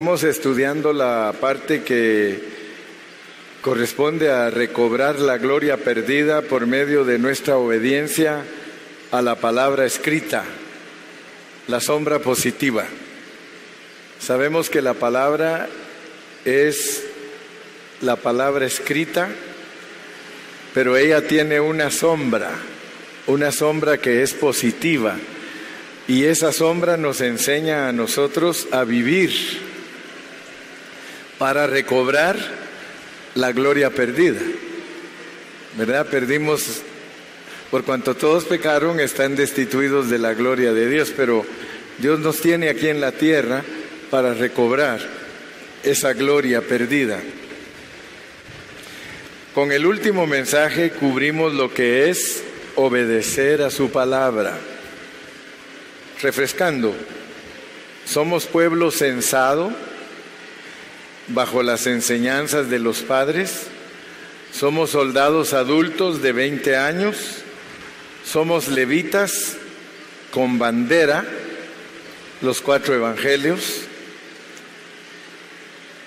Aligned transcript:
Estamos 0.00 0.22
estudiando 0.22 0.92
la 0.92 1.34
parte 1.40 1.82
que 1.82 2.38
corresponde 3.60 4.30
a 4.30 4.48
recobrar 4.48 5.18
la 5.18 5.38
gloria 5.38 5.76
perdida 5.76 6.40
por 6.40 6.68
medio 6.68 7.04
de 7.04 7.18
nuestra 7.18 7.56
obediencia 7.56 8.44
a 9.10 9.20
la 9.22 9.34
palabra 9.34 9.86
escrita, 9.86 10.44
la 11.66 11.80
sombra 11.80 12.20
positiva. 12.20 12.84
Sabemos 14.20 14.70
que 14.70 14.82
la 14.82 14.94
palabra 14.94 15.68
es 16.44 17.02
la 18.00 18.14
palabra 18.14 18.66
escrita, 18.66 19.28
pero 20.74 20.96
ella 20.96 21.26
tiene 21.26 21.58
una 21.58 21.90
sombra, 21.90 22.52
una 23.26 23.50
sombra 23.50 23.98
que 23.98 24.22
es 24.22 24.32
positiva. 24.32 25.16
Y 26.06 26.26
esa 26.26 26.52
sombra 26.52 26.96
nos 26.96 27.20
enseña 27.20 27.88
a 27.88 27.92
nosotros 27.92 28.68
a 28.70 28.84
vivir 28.84 29.67
para 31.38 31.66
recobrar 31.66 32.36
la 33.34 33.52
gloria 33.52 33.90
perdida. 33.90 34.40
¿Verdad? 35.76 36.06
Perdimos, 36.06 36.82
por 37.70 37.84
cuanto 37.84 38.16
todos 38.16 38.44
pecaron, 38.44 39.00
están 39.00 39.36
destituidos 39.36 40.10
de 40.10 40.18
la 40.18 40.34
gloria 40.34 40.72
de 40.72 40.88
Dios, 40.88 41.12
pero 41.16 41.46
Dios 41.98 42.18
nos 42.18 42.40
tiene 42.40 42.68
aquí 42.68 42.88
en 42.88 43.00
la 43.00 43.12
tierra 43.12 43.62
para 44.10 44.34
recobrar 44.34 45.00
esa 45.84 46.12
gloria 46.12 46.62
perdida. 46.62 47.20
Con 49.54 49.72
el 49.72 49.86
último 49.86 50.26
mensaje 50.26 50.90
cubrimos 50.90 51.52
lo 51.54 51.72
que 51.72 52.10
es 52.10 52.42
obedecer 52.76 53.62
a 53.62 53.70
su 53.70 53.90
palabra. 53.90 54.56
Refrescando, 56.20 56.94
somos 58.04 58.46
pueblo 58.46 58.90
censado 58.90 59.72
bajo 61.28 61.62
las 61.62 61.86
enseñanzas 61.86 62.70
de 62.70 62.78
los 62.78 63.02
padres, 63.02 63.66
somos 64.52 64.90
soldados 64.90 65.52
adultos 65.52 66.22
de 66.22 66.32
20 66.32 66.76
años, 66.76 67.16
somos 68.24 68.68
levitas 68.68 69.56
con 70.30 70.58
bandera, 70.58 71.24
los 72.40 72.60
cuatro 72.60 72.94
evangelios, 72.94 73.82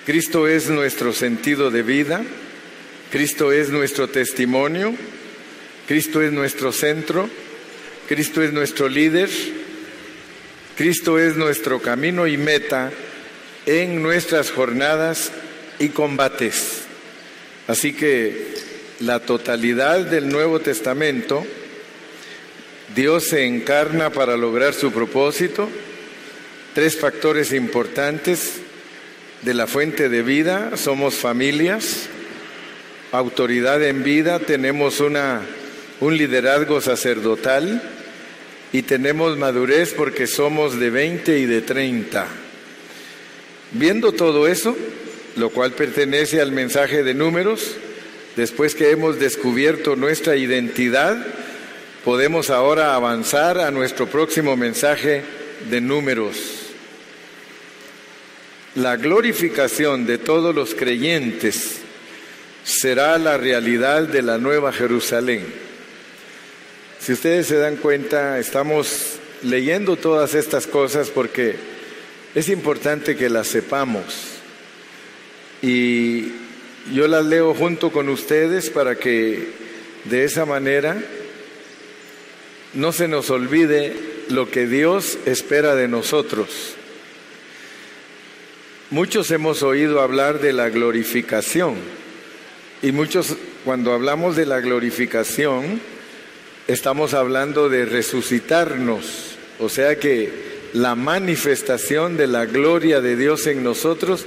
Cristo 0.04 0.48
es 0.48 0.68
nuestro 0.68 1.12
sentido 1.12 1.70
de 1.70 1.82
vida, 1.82 2.22
Cristo 3.12 3.52
es 3.52 3.68
nuestro 3.68 4.08
testimonio, 4.08 4.94
Cristo 5.86 6.22
es 6.22 6.32
nuestro 6.32 6.72
centro, 6.72 7.28
Cristo 8.08 8.42
es 8.42 8.52
nuestro 8.52 8.88
líder, 8.88 9.30
Cristo 10.76 11.18
es 11.18 11.36
nuestro 11.36 11.80
camino 11.80 12.26
y 12.26 12.36
meta 12.36 12.90
en 13.66 14.02
nuestras 14.02 14.50
jornadas 14.50 15.32
y 15.78 15.88
combates. 15.88 16.82
Así 17.68 17.92
que 17.92 18.54
la 19.00 19.20
totalidad 19.20 20.00
del 20.00 20.28
Nuevo 20.28 20.60
Testamento, 20.60 21.44
Dios 22.94 23.24
se 23.24 23.46
encarna 23.46 24.10
para 24.10 24.36
lograr 24.36 24.74
su 24.74 24.92
propósito. 24.92 25.68
Tres 26.74 26.98
factores 26.98 27.52
importantes 27.52 28.54
de 29.42 29.54
la 29.54 29.66
fuente 29.66 30.08
de 30.08 30.22
vida, 30.22 30.76
somos 30.76 31.14
familias, 31.14 32.08
autoridad 33.10 33.82
en 33.82 34.02
vida, 34.02 34.38
tenemos 34.38 35.00
una, 35.00 35.42
un 36.00 36.16
liderazgo 36.16 36.80
sacerdotal 36.80 37.82
y 38.72 38.82
tenemos 38.82 39.36
madurez 39.36 39.92
porque 39.94 40.26
somos 40.26 40.78
de 40.78 40.90
20 40.90 41.38
y 41.38 41.46
de 41.46 41.60
30. 41.60 42.26
Viendo 43.74 44.12
todo 44.12 44.46
eso, 44.46 44.76
lo 45.36 45.50
cual 45.50 45.72
pertenece 45.72 46.40
al 46.40 46.52
mensaje 46.52 47.02
de 47.02 47.14
números, 47.14 47.76
después 48.36 48.74
que 48.74 48.90
hemos 48.90 49.18
descubierto 49.18 49.96
nuestra 49.96 50.36
identidad, 50.36 51.26
podemos 52.04 52.50
ahora 52.50 52.94
avanzar 52.94 53.58
a 53.58 53.70
nuestro 53.70 54.06
próximo 54.06 54.56
mensaje 54.56 55.22
de 55.70 55.80
números. 55.80 56.36
La 58.74 58.96
glorificación 58.96 60.06
de 60.06 60.18
todos 60.18 60.54
los 60.54 60.74
creyentes 60.74 61.76
será 62.64 63.18
la 63.18 63.36
realidad 63.36 64.02
de 64.02 64.22
la 64.22 64.38
nueva 64.38 64.72
Jerusalén. 64.72 65.46
Si 67.00 67.12
ustedes 67.12 67.46
se 67.46 67.56
dan 67.56 67.76
cuenta, 67.76 68.38
estamos 68.38 69.16
leyendo 69.42 69.96
todas 69.96 70.34
estas 70.34 70.66
cosas 70.66 71.08
porque 71.08 71.56
es 72.34 72.48
importante 72.48 73.16
que 73.16 73.28
las 73.28 73.48
sepamos. 73.48 74.04
Y 75.60 76.32
yo 76.92 77.06
las 77.06 77.24
leo 77.24 77.54
junto 77.54 77.92
con 77.92 78.08
ustedes 78.08 78.70
para 78.70 78.96
que 78.96 79.48
de 80.04 80.24
esa 80.24 80.44
manera 80.44 81.00
no 82.74 82.92
se 82.92 83.06
nos 83.06 83.30
olvide 83.30 83.94
lo 84.28 84.50
que 84.50 84.66
Dios 84.66 85.18
espera 85.26 85.74
de 85.74 85.88
nosotros. 85.88 86.74
Muchos 88.90 89.30
hemos 89.30 89.62
oído 89.62 90.00
hablar 90.00 90.40
de 90.40 90.52
la 90.52 90.68
glorificación 90.68 91.76
y 92.82 92.92
muchos 92.92 93.36
cuando 93.64 93.92
hablamos 93.92 94.36
de 94.36 94.46
la 94.46 94.60
glorificación 94.60 95.80
estamos 96.66 97.14
hablando 97.14 97.68
de 97.68 97.84
resucitarnos, 97.84 99.36
o 99.58 99.68
sea 99.68 99.98
que 99.98 100.51
la 100.72 100.94
manifestación 100.94 102.16
de 102.16 102.26
la 102.26 102.46
gloria 102.46 103.00
de 103.00 103.16
Dios 103.16 103.46
en 103.46 103.62
nosotros 103.62 104.26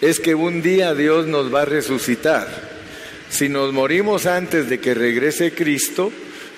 es 0.00 0.20
que 0.20 0.34
un 0.34 0.62
día 0.62 0.94
Dios 0.94 1.26
nos 1.26 1.52
va 1.52 1.62
a 1.62 1.66
resucitar. 1.66 2.46
Si 3.30 3.48
nos 3.48 3.72
morimos 3.72 4.26
antes 4.26 4.68
de 4.68 4.78
que 4.78 4.94
regrese 4.94 5.52
Cristo, 5.52 6.12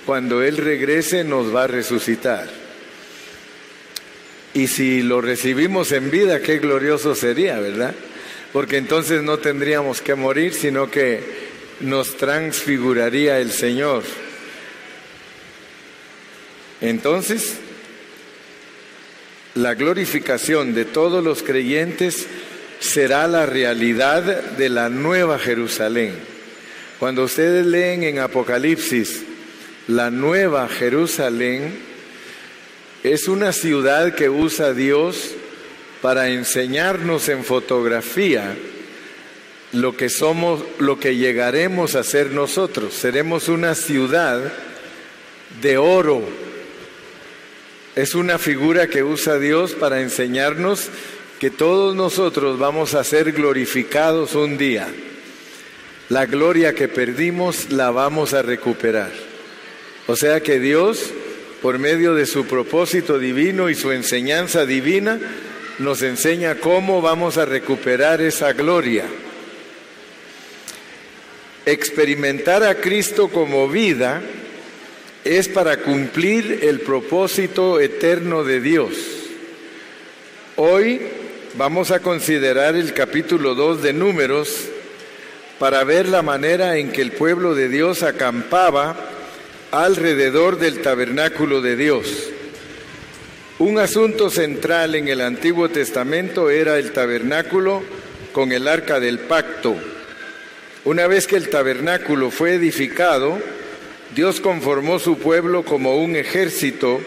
cuando 0.04 0.43
Él 0.43 0.56
regrese 0.56 1.25
nos 1.25 1.54
va 1.54 1.65
a 1.65 1.66
resucitar. 1.69 2.49
Y 4.54 4.69
si 4.69 5.03
lo 5.03 5.21
recibimos 5.21 5.93
en 5.93 6.10
vida, 6.10 6.41
qué 6.41 6.59
glorioso 6.59 7.15
sería, 7.15 7.59
¿verdad? 7.60 7.94
Porque 8.53 8.78
entonces 8.78 9.22
no 9.22 9.38
tendríamos 9.38 10.00
que 10.00 10.15
morir, 10.15 10.54
sino 10.54 10.91
que 10.91 11.21
nos 11.81 12.16
transfiguraría 12.16 13.38
el 13.38 13.50
Señor. 13.50 14.03
Entonces, 16.81 17.59
la 19.56 19.74
glorificación 19.74 20.74
de 20.74 20.84
todos 20.84 21.24
los 21.24 21.42
creyentes 21.42 22.26
será 22.78 23.26
la 23.26 23.46
realidad 23.46 24.22
de 24.22 24.68
la 24.68 24.88
nueva 24.88 25.38
Jerusalén. 25.38 26.14
Cuando 26.98 27.24
ustedes 27.24 27.64
leen 27.66 28.02
en 28.02 28.18
Apocalipsis, 28.18 29.22
la 29.88 30.10
nueva 30.10 30.68
Jerusalén 30.68 31.74
es 33.02 33.28
una 33.28 33.52
ciudad 33.52 34.14
que 34.14 34.28
usa 34.28 34.74
Dios 34.74 35.30
para 36.02 36.28
enseñarnos 36.28 37.28
en 37.28 37.42
fotografía 37.42 38.56
lo 39.72 39.96
que 39.96 40.08
somos, 40.08 40.62
lo 40.78 40.98
que 40.98 41.16
llegaremos 41.16 41.94
a 41.94 42.04
ser 42.04 42.30
nosotros. 42.30 42.94
Seremos 42.94 43.48
una 43.48 43.74
ciudad 43.74 44.52
de 45.62 45.78
oro, 45.78 46.22
es 47.96 48.14
una 48.14 48.38
figura 48.38 48.88
que 48.88 49.02
usa 49.02 49.38
Dios 49.38 49.72
para 49.72 50.02
enseñarnos 50.02 50.90
que 51.40 51.48
todos 51.48 51.96
nosotros 51.96 52.58
vamos 52.58 52.94
a 52.94 53.02
ser 53.02 53.32
glorificados 53.32 54.34
un 54.34 54.58
día. 54.58 54.86
La 56.10 56.26
gloria 56.26 56.74
que 56.74 56.88
perdimos 56.88 57.72
la 57.72 57.90
vamos 57.90 58.34
a 58.34 58.42
recuperar. 58.42 59.10
O 60.06 60.14
sea 60.14 60.40
que 60.40 60.60
Dios, 60.60 61.10
por 61.62 61.78
medio 61.78 62.14
de 62.14 62.26
su 62.26 62.44
propósito 62.44 63.18
divino 63.18 63.70
y 63.70 63.74
su 63.74 63.90
enseñanza 63.92 64.66
divina, 64.66 65.18
nos 65.78 66.02
enseña 66.02 66.56
cómo 66.56 67.00
vamos 67.00 67.38
a 67.38 67.46
recuperar 67.46 68.20
esa 68.20 68.53
gloria. 68.53 69.04
Experimentar 71.65 72.62
a 72.62 72.74
Cristo 72.74 73.28
como 73.28 73.68
vida 73.71 74.22
es 75.26 75.48
para 75.48 75.78
cumplir 75.78 76.60
el 76.62 76.80
propósito 76.80 77.80
eterno 77.80 78.44
de 78.44 78.60
Dios. 78.60 78.92
Hoy 80.54 81.00
vamos 81.54 81.90
a 81.90 82.00
considerar 82.00 82.76
el 82.76 82.92
capítulo 82.92 83.56
2 83.56 83.82
de 83.82 83.92
Números 83.92 84.66
para 85.58 85.82
ver 85.82 86.08
la 86.08 86.22
manera 86.22 86.76
en 86.76 86.92
que 86.92 87.02
el 87.02 87.10
pueblo 87.10 87.56
de 87.56 87.68
Dios 87.68 88.04
acampaba 88.04 88.96
alrededor 89.72 90.58
del 90.58 90.80
tabernáculo 90.80 91.60
de 91.60 91.76
Dios. 91.76 92.28
Un 93.58 93.78
asunto 93.78 94.30
central 94.30 94.94
en 94.94 95.08
el 95.08 95.20
Antiguo 95.20 95.68
Testamento 95.70 96.50
era 96.50 96.78
el 96.78 96.92
tabernáculo 96.92 97.82
con 98.32 98.52
el 98.52 98.68
arca 98.68 99.00
del 99.00 99.18
pacto. 99.18 99.74
Una 100.84 101.08
vez 101.08 101.26
que 101.26 101.36
el 101.36 101.48
tabernáculo 101.48 102.30
fue 102.30 102.54
edificado, 102.54 103.40
Dios 104.14 104.41
conformó 104.41 104.98
su 104.98 105.18
pueblo 105.18 105.64
como 105.64 105.97
un 105.97 106.16
ejército 106.16 107.00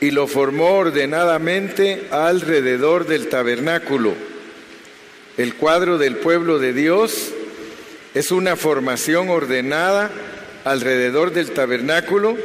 y 0.00 0.12
lo 0.12 0.26
formó 0.26 0.76
ordenadamente 0.76 2.06
alrededor 2.10 3.06
del 3.06 3.28
tabernáculo. 3.28 4.14
El 5.36 5.54
cuadro 5.54 5.98
del 5.98 6.16
pueblo 6.16 6.58
de 6.58 6.72
Dios 6.72 7.32
es 8.14 8.30
una 8.30 8.56
formación 8.56 9.28
ordenada 9.28 10.10
alrededor 10.64 11.32
del 11.32 11.50
tabernáculo 11.50 12.36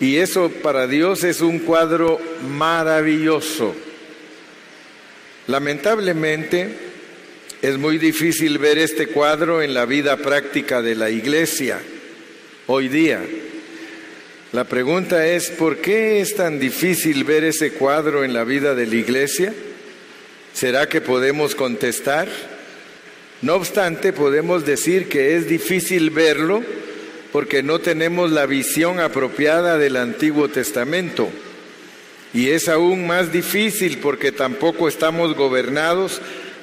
y 0.00 0.16
eso 0.16 0.50
para 0.62 0.86
Dios 0.86 1.24
es 1.24 1.40
un 1.40 1.60
cuadro 1.60 2.20
maravilloso. 2.48 3.74
Lamentablemente 5.46 6.74
es 7.62 7.78
muy 7.78 7.98
difícil 7.98 8.58
ver 8.58 8.78
este 8.78 9.06
cuadro 9.06 9.62
en 9.62 9.74
la 9.74 9.86
vida 9.86 10.16
práctica 10.16 10.82
de 10.82 10.94
la 10.94 11.10
iglesia 11.10 11.80
hoy 12.72 12.88
día. 12.88 13.20
La 14.52 14.62
pregunta 14.62 15.26
es, 15.26 15.50
¿por 15.50 15.78
qué 15.78 16.20
es 16.20 16.36
tan 16.36 16.60
difícil 16.60 17.24
ver 17.24 17.42
ese 17.42 17.72
cuadro 17.72 18.22
en 18.22 18.32
la 18.32 18.44
vida 18.44 18.76
de 18.76 18.86
la 18.86 18.94
iglesia? 18.94 19.52
¿Será 20.52 20.88
que 20.88 21.00
podemos 21.00 21.56
contestar? 21.56 22.28
No 23.42 23.54
obstante, 23.54 24.12
podemos 24.12 24.64
decir 24.64 25.08
que 25.08 25.34
es 25.34 25.48
difícil 25.48 26.10
verlo 26.10 26.62
porque 27.32 27.64
no 27.64 27.80
tenemos 27.80 28.30
la 28.30 28.46
visión 28.46 29.00
apropiada 29.00 29.76
del 29.76 29.96
Antiguo 29.96 30.48
Testamento. 30.48 31.28
Y 32.32 32.50
es 32.50 32.68
aún 32.68 33.04
más 33.04 33.32
difícil 33.32 33.98
porque 33.98 34.30
tampoco 34.30 34.86
estamos 34.86 35.34
gobernados 35.34 36.20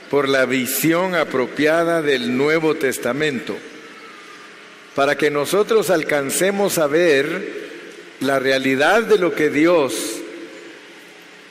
por 0.10 0.30
la 0.30 0.46
visión 0.46 1.16
apropiada 1.16 2.02
del 2.02 2.38
Nuevo 2.38 2.76
Testamento. 2.76 3.58
Para 4.98 5.16
que 5.16 5.30
nosotros 5.30 5.92
alcancemos 5.92 6.80
a 6.80 6.88
ver 6.88 7.68
la 8.20 8.40
realidad 8.40 9.04
de 9.04 9.20
lo 9.20 9.36
que 9.36 9.52
Dios 9.52 9.94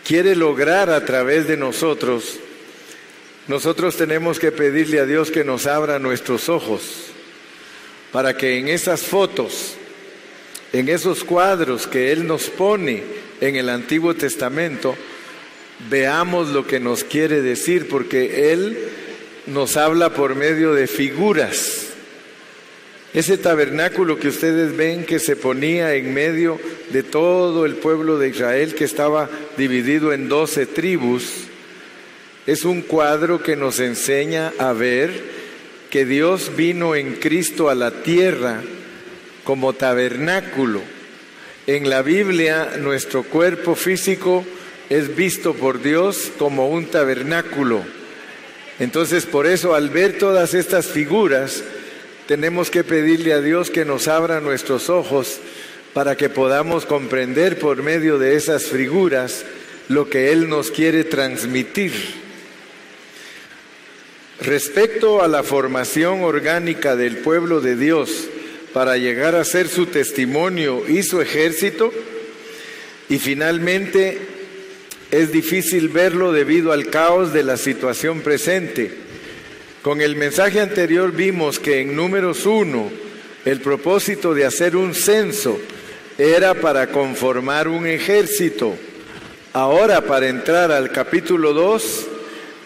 quiere 0.05 0.35
lograr 0.35 0.91
a 0.91 1.05
través 1.05 1.47
de 1.47 1.57
nosotros, 1.57 2.41
nosotros 3.47 3.97
tenemos 3.97 4.41
que 4.41 4.51
pedirle 4.51 4.99
a 4.99 5.07
Dios 5.07 5.31
que 5.31 5.45
nos 5.45 5.69
abra 5.69 6.01
nuestros 6.01 6.49
ojos 6.49 6.83
para 8.11 8.37
que 8.37 8.59
en 8.59 8.67
esas 8.67 9.03
fotos, 9.03 9.75
en 10.73 10.89
esos 10.89 11.23
cuadros 11.23 11.87
que 11.87 12.11
Él 12.11 12.27
nos 12.27 12.47
pone 12.47 13.05
en 13.41 13.55
el 13.55 13.69
Antiguo 13.69 14.15
Testamento, 14.15 14.97
veamos 15.89 16.49
lo 16.49 16.67
que 16.67 16.81
nos 16.81 17.05
quiere 17.05 17.43
decir, 17.43 17.87
porque 17.89 18.53
Él 18.53 18.89
nos 19.47 19.77
habla 19.77 20.13
por 20.15 20.35
medio 20.35 20.75
de 20.75 20.89
figuras. 20.89 21.86
Ese 23.15 23.39
tabernáculo 23.39 24.19
que 24.19 24.29
ustedes 24.29 24.77
ven 24.77 25.05
que 25.05 25.19
se 25.19 25.37
ponía 25.37 25.95
en 25.95 26.13
medio 26.13 26.61
de 26.91 27.03
todo 27.03 27.65
el 27.65 27.77
pueblo 27.77 28.19
de 28.19 28.29
Israel, 28.29 28.75
que 28.75 28.85
estaba 28.85 29.31
dividido 29.57 30.13
en 30.13 30.29
doce 30.29 30.67
tribus, 30.67 31.47
es 32.47 32.65
un 32.65 32.83
cuadro 32.83 33.43
que 33.43 33.57
nos 33.57 33.81
enseña 33.81 34.53
a 34.59 34.73
ver 34.73 35.11
que 35.91 36.05
Dios 36.05 36.53
vino 36.57 36.95
en 36.95 37.15
Cristo 37.15 37.71
a 37.71 37.75
la 37.75 38.03
tierra 38.03 38.63
como 39.45 39.73
tabernáculo. 39.73 40.81
En 41.67 41.89
la 41.89 42.03
Biblia 42.03 42.75
nuestro 42.79 43.25
cuerpo 43.25 43.75
físico 43.75 44.45
es 44.91 45.17
visto 45.17 45.55
por 45.55 45.83
Dios 45.83 46.31
como 46.39 46.69
un 46.69 46.87
tabernáculo. 46.87 47.83
Entonces 48.79 49.27
por 49.27 49.47
eso 49.47 49.75
al 49.75 49.91
ver 49.91 50.19
todas 50.19 50.55
estas 50.55 50.87
figuras 50.87 51.65
tenemos 52.27 52.71
que 52.71 52.85
pedirle 52.85 53.33
a 53.33 53.41
Dios 53.41 53.71
que 53.71 53.85
nos 53.85 54.09
abra 54.09 54.41
nuestros 54.41 54.91
ojos 54.91 55.39
para 55.95 56.17
que 56.17 56.29
podamos 56.29 56.85
comprender 56.85 57.59
por 57.59 57.83
medio 57.83 58.19
de 58.19 58.37
esas 58.37 58.65
figuras 58.65 59.45
lo 59.89 60.11
que 60.11 60.33
Él 60.33 60.49
nos 60.49 60.71
quiere 60.71 61.05
transmitir. 61.05 61.93
Respecto 64.41 65.23
a 65.23 65.29
la 65.29 65.43
formación 65.43 66.23
orgánica 66.23 66.97
del 66.97 67.19
pueblo 67.19 67.61
de 67.61 67.77
Dios 67.77 68.29
para 68.73 68.99
llegar 68.99 69.35
a 69.35 69.45
ser 69.45 69.69
su 69.69 69.87
testimonio 69.87 70.83
y 70.87 71.03
su 71.03 71.23
ejército, 71.23 71.93
y 73.09 73.19
finalmente 73.19 74.19
es 75.11 75.33
difícil 75.33 75.89
verlo 75.89 76.33
debido 76.33 76.73
al 76.73 76.89
caos 76.89 77.33
de 77.33 77.45
la 77.45 77.57
situación 77.57 78.21
presente. 78.21 79.06
Con 79.87 80.01
el 80.01 80.17
mensaje 80.17 80.61
anterior 80.61 81.13
vimos 81.13 81.61
que 81.61 81.81
en 81.81 81.95
números 81.95 82.45
uno 82.45 82.91
el 83.45 83.61
propósito 83.61 84.35
de 84.35 84.45
hacer 84.45 84.75
un 84.75 84.97
censo 84.97 85.61
era 86.19 86.55
para 86.55 86.89
conformar 86.89 87.69
un 87.69 87.87
ejército. 87.87 88.75
Ahora 89.53 90.01
para 90.01 90.27
entrar 90.27 90.73
al 90.73 90.91
capítulo 90.91 91.53
2 91.53 92.07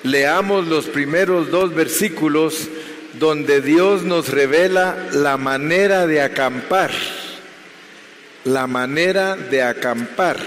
leamos 0.05 0.67
los 0.67 0.87
primeros 0.87 1.51
dos 1.51 1.75
versículos 1.75 2.69
donde 3.19 3.61
Dios 3.61 4.03
nos 4.03 4.31
revela 4.31 5.11
la 5.13 5.37
manera 5.37 6.07
de 6.07 6.23
acampar, 6.23 6.91
la 8.45 8.67
manera 8.67 9.37
de 9.37 9.63
acampar. 9.63 10.39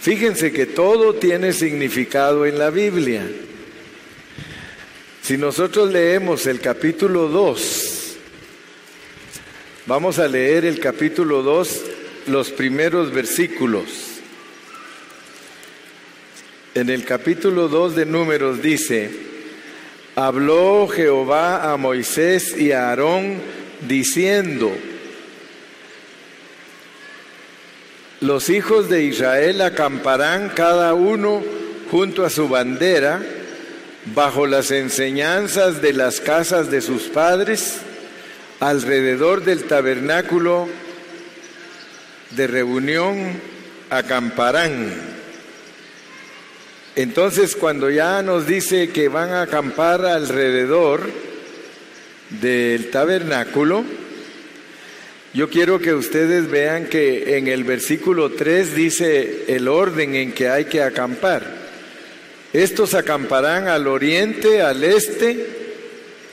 Fíjense 0.00 0.54
que 0.54 0.64
todo 0.64 1.16
tiene 1.16 1.52
significado 1.52 2.46
en 2.46 2.58
la 2.58 2.70
Biblia. 2.70 3.26
Si 5.24 5.38
nosotros 5.38 5.90
leemos 5.90 6.46
el 6.46 6.60
capítulo 6.60 7.28
2, 7.28 8.16
vamos 9.86 10.18
a 10.18 10.28
leer 10.28 10.66
el 10.66 10.78
capítulo 10.78 11.42
2, 11.42 11.80
los 12.26 12.50
primeros 12.50 13.10
versículos. 13.10 13.84
En 16.74 16.90
el 16.90 17.06
capítulo 17.06 17.68
2 17.68 17.96
de 17.96 18.04
Números 18.04 18.60
dice, 18.60 19.10
habló 20.14 20.88
Jehová 20.88 21.72
a 21.72 21.78
Moisés 21.78 22.54
y 22.58 22.72
a 22.72 22.90
Aarón 22.90 23.40
diciendo, 23.88 24.76
los 28.20 28.50
hijos 28.50 28.90
de 28.90 29.04
Israel 29.04 29.62
acamparán 29.62 30.50
cada 30.50 30.92
uno 30.92 31.42
junto 31.90 32.26
a 32.26 32.28
su 32.28 32.46
bandera, 32.46 33.22
bajo 34.12 34.46
las 34.46 34.70
enseñanzas 34.70 35.80
de 35.80 35.92
las 35.92 36.20
casas 36.20 36.70
de 36.70 36.80
sus 36.80 37.04
padres, 37.04 37.78
alrededor 38.60 39.44
del 39.44 39.64
tabernáculo 39.64 40.68
de 42.30 42.46
reunión 42.46 43.40
acamparán. 43.90 44.92
Entonces, 46.96 47.56
cuando 47.56 47.90
ya 47.90 48.22
nos 48.22 48.46
dice 48.46 48.90
que 48.90 49.08
van 49.08 49.30
a 49.30 49.42
acampar 49.42 50.04
alrededor 50.04 51.10
del 52.40 52.90
tabernáculo, 52.90 53.84
yo 55.32 55.50
quiero 55.50 55.80
que 55.80 55.94
ustedes 55.94 56.48
vean 56.48 56.86
que 56.86 57.36
en 57.36 57.48
el 57.48 57.64
versículo 57.64 58.30
3 58.30 58.76
dice 58.76 59.44
el 59.48 59.66
orden 59.66 60.14
en 60.14 60.32
que 60.32 60.48
hay 60.48 60.66
que 60.66 60.82
acampar. 60.82 61.63
Estos 62.54 62.94
acamparán 62.94 63.66
al 63.66 63.88
oriente, 63.88 64.62
al 64.62 64.84
este, 64.84 65.44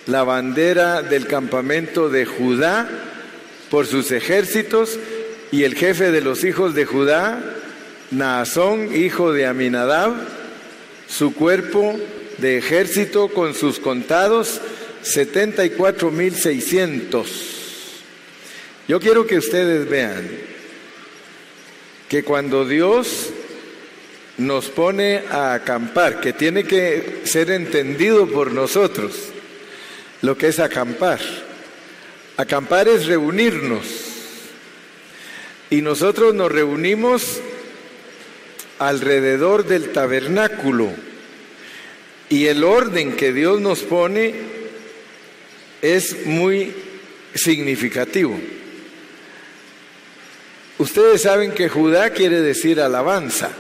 la 0.06 0.24
bandera 0.24 1.02
del 1.02 1.26
campamento 1.26 2.10
de 2.10 2.28
Judá 2.28 2.88
por 3.72 3.88
sus 3.88 4.12
ejércitos 4.12 5.00
y 5.52 5.64
el 5.64 5.74
jefe 5.74 6.12
de 6.12 6.22
los 6.22 6.44
hijos 6.44 6.76
de 6.76 6.86
Judá, 6.86 7.42
Naasón, 8.12 8.96
hijo 8.96 9.34
de 9.34 9.48
Aminadab, 9.48 10.14
su 11.08 11.34
cuerpo 11.34 12.00
de 12.38 12.60
ejército 12.60 13.30
con 13.30 13.56
sus 13.56 13.80
contados 13.80 14.62
74.600. 15.04 17.26
Yo 18.88 19.00
quiero 19.00 19.26
que 19.26 19.40
ustedes 19.40 19.90
vean 19.90 20.30
que 22.08 22.24
cuando 22.24 22.68
Dios 22.68 23.32
nos 24.38 24.70
pone 24.70 25.24
a 25.30 25.54
acampar, 25.54 26.20
que 26.20 26.34
tiene 26.34 26.64
que 26.64 27.22
ser 27.26 27.52
entendido 27.52 28.28
por 28.28 28.52
nosotros 28.52 29.32
lo 30.22 30.38
que 30.38 30.48
es 30.48 30.60
acampar. 30.60 31.20
Acampar 32.38 32.88
es 32.88 33.06
reunirnos. 33.06 33.86
Y 35.70 35.82
nosotros 35.82 36.34
nos 36.34 36.52
reunimos 36.52 37.40
alrededor 38.80 39.66
del 39.66 39.92
tabernáculo. 39.92 40.90
Y 42.30 42.48
el 42.48 42.64
orden 42.64 43.16
que 43.16 43.34
Dios 43.34 43.60
nos 43.60 43.80
pone 43.80 44.34
es 45.82 46.26
muy 46.26 46.74
significativo. 47.34 48.40
Ustedes 50.78 51.22
saben 51.22 51.52
que 51.52 51.70
Judá 51.70 52.12
quiere 52.12 52.42
decir 52.42 52.80
alabanza. 52.80 53.52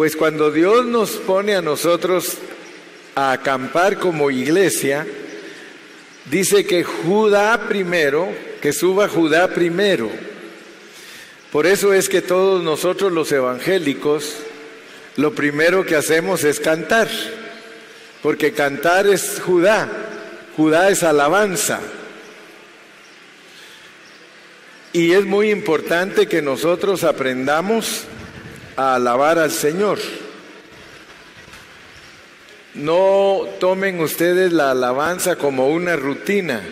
Pues 0.00 0.16
cuando 0.16 0.50
Dios 0.50 0.86
nos 0.86 1.10
pone 1.10 1.54
a 1.54 1.60
nosotros 1.60 2.38
a 3.14 3.32
acampar 3.32 3.98
como 3.98 4.30
iglesia, 4.30 5.06
dice 6.24 6.64
que 6.64 6.84
Judá 6.84 7.68
primero, 7.68 8.26
que 8.62 8.72
suba 8.72 9.10
Judá 9.10 9.48
primero. 9.48 10.08
Por 11.52 11.66
eso 11.66 11.92
es 11.92 12.08
que 12.08 12.22
todos 12.22 12.64
nosotros 12.64 13.12
los 13.12 13.30
evangélicos, 13.30 14.36
lo 15.16 15.34
primero 15.34 15.84
que 15.84 15.96
hacemos 15.96 16.44
es 16.44 16.60
cantar, 16.60 17.10
porque 18.22 18.52
cantar 18.52 19.06
es 19.06 19.38
Judá, 19.44 19.86
Judá 20.56 20.88
es 20.88 21.02
alabanza. 21.02 21.78
Y 24.94 25.12
es 25.12 25.26
muy 25.26 25.50
importante 25.50 26.26
que 26.26 26.40
nosotros 26.40 27.04
aprendamos 27.04 28.06
a 28.80 28.94
alabar 28.94 29.38
al 29.38 29.50
Señor. 29.50 29.98
No 32.72 33.42
tomen 33.58 34.00
ustedes 34.00 34.54
la 34.54 34.70
alabanza 34.70 35.36
como 35.36 35.68
una 35.68 35.96
rutina. 35.96 36.62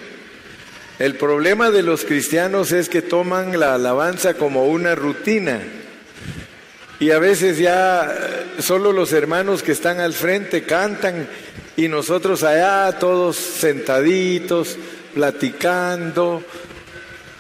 El 0.99 1.17
problema 1.17 1.71
de 1.71 1.83
los 1.83 2.07
cristianos 2.07 2.73
es 2.73 2.89
que 2.89 3.03
toman 3.03 3.61
la 3.61 3.75
alabanza 3.75 4.35
como 4.35 4.69
una 4.69 4.95
rutina. 4.95 5.61
Y 6.99 7.11
a 7.11 7.19
veces 7.19 7.59
ya 7.59 8.11
eh, 8.11 8.63
solo 8.63 8.93
los 8.93 9.13
hermanos 9.13 9.63
que 9.63 9.73
están 9.73 10.01
al 10.01 10.15
frente 10.15 10.63
cantan 10.63 11.29
y 11.77 11.89
nosotros 11.89 12.43
allá 12.43 12.99
todos 12.99 13.37
sentaditos, 13.37 14.79
platicando, 15.13 16.43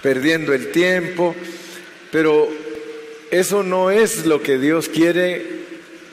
perdiendo 0.02 0.52
el 0.52 0.70
tiempo. 0.72 1.34
Pero 2.12 2.67
eso 3.30 3.62
no 3.62 3.90
es 3.90 4.26
lo 4.26 4.42
que 4.42 4.58
Dios 4.58 4.88
quiere 4.88 5.44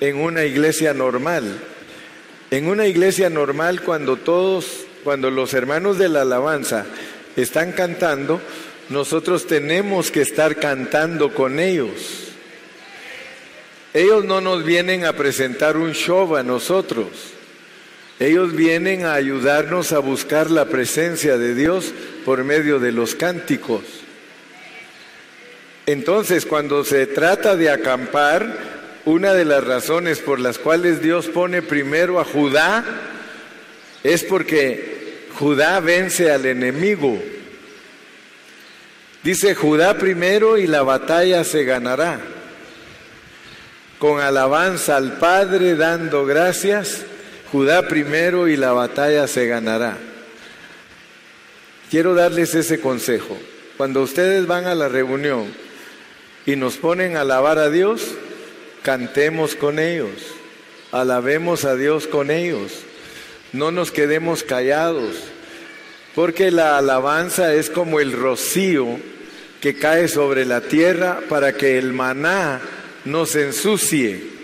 en 0.01 0.17
una 0.17 0.43
iglesia 0.45 0.93
normal. 0.93 1.59
En 2.51 2.67
una 2.67 2.87
iglesia 2.87 3.29
normal 3.29 3.81
cuando 3.81 4.17
todos, 4.17 4.85
cuando 5.03 5.31
los 5.31 5.53
hermanos 5.53 5.97
de 5.97 6.09
la 6.09 6.21
alabanza 6.21 6.85
están 7.35 7.71
cantando, 7.71 8.41
nosotros 8.89 9.47
tenemos 9.47 10.11
que 10.11 10.21
estar 10.21 10.57
cantando 10.57 11.33
con 11.33 11.59
ellos. 11.59 12.25
Ellos 13.93 14.25
no 14.25 14.41
nos 14.41 14.65
vienen 14.65 15.05
a 15.05 15.13
presentar 15.13 15.77
un 15.77 15.93
show 15.93 16.35
a 16.35 16.43
nosotros. 16.43 17.07
Ellos 18.19 18.53
vienen 18.53 19.05
a 19.05 19.13
ayudarnos 19.13 19.91
a 19.91 19.99
buscar 19.99 20.51
la 20.51 20.65
presencia 20.65 21.37
de 21.37 21.55
Dios 21.55 21.93
por 22.23 22.43
medio 22.43 22.79
de 22.79 22.91
los 22.91 23.15
cánticos. 23.15 24.04
Entonces, 25.85 26.45
cuando 26.45 26.83
se 26.83 27.07
trata 27.07 27.55
de 27.55 27.69
acampar, 27.69 28.75
una 29.05 29.33
de 29.33 29.45
las 29.45 29.63
razones 29.63 30.19
por 30.19 30.39
las 30.39 30.57
cuales 30.57 31.01
Dios 31.01 31.27
pone 31.27 31.61
primero 31.61 32.19
a 32.19 32.25
Judá 32.25 32.83
es 34.03 34.23
porque 34.23 35.27
Judá 35.37 35.79
vence 35.79 36.31
al 36.31 36.45
enemigo. 36.45 37.21
Dice 39.23 39.53
Judá 39.55 39.97
primero 39.97 40.57
y 40.57 40.67
la 40.67 40.83
batalla 40.83 41.43
se 41.43 41.63
ganará 41.63 42.19
con 43.99 44.19
alabanza 44.19 44.97
al 44.97 45.17
Padre, 45.17 45.75
dando 45.75 46.25
gracias, 46.25 47.01
Judá 47.51 47.87
primero 47.87 48.47
y 48.47 48.57
la 48.57 48.71
batalla 48.73 49.27
se 49.27 49.47
ganará. 49.47 49.97
Quiero 51.89 52.13
darles 52.13 52.53
ese 52.55 52.79
consejo. 52.79 53.37
Cuando 53.77 54.01
ustedes 54.01 54.47
van 54.47 54.65
a 54.65 54.75
la 54.75 54.89
reunión 54.89 55.51
y 56.45 56.55
nos 56.55 56.77
ponen 56.77 57.17
a 57.17 57.21
alabar 57.21 57.57
a 57.59 57.69
Dios, 57.69 58.01
cantemos 58.83 59.55
con 59.55 59.79
ellos, 59.79 60.11
alabemos 60.91 61.65
a 61.65 61.75
Dios 61.75 62.07
con 62.07 62.29
ellos, 62.31 62.71
no 63.53 63.71
nos 63.71 63.91
quedemos 63.91 64.43
callados, 64.43 65.15
porque 66.13 66.51
la 66.51 66.77
alabanza 66.77 67.53
es 67.53 67.69
como 67.69 67.99
el 67.99 68.13
rocío 68.13 68.99
que 69.61 69.75
cae 69.75 70.07
sobre 70.07 70.45
la 70.45 70.61
tierra 70.61 71.21
para 71.27 71.53
que 71.53 71.77
el 71.77 71.91
maná 71.91 72.61
no 73.05 73.25
se 73.25 73.45
ensucie. 73.45 74.35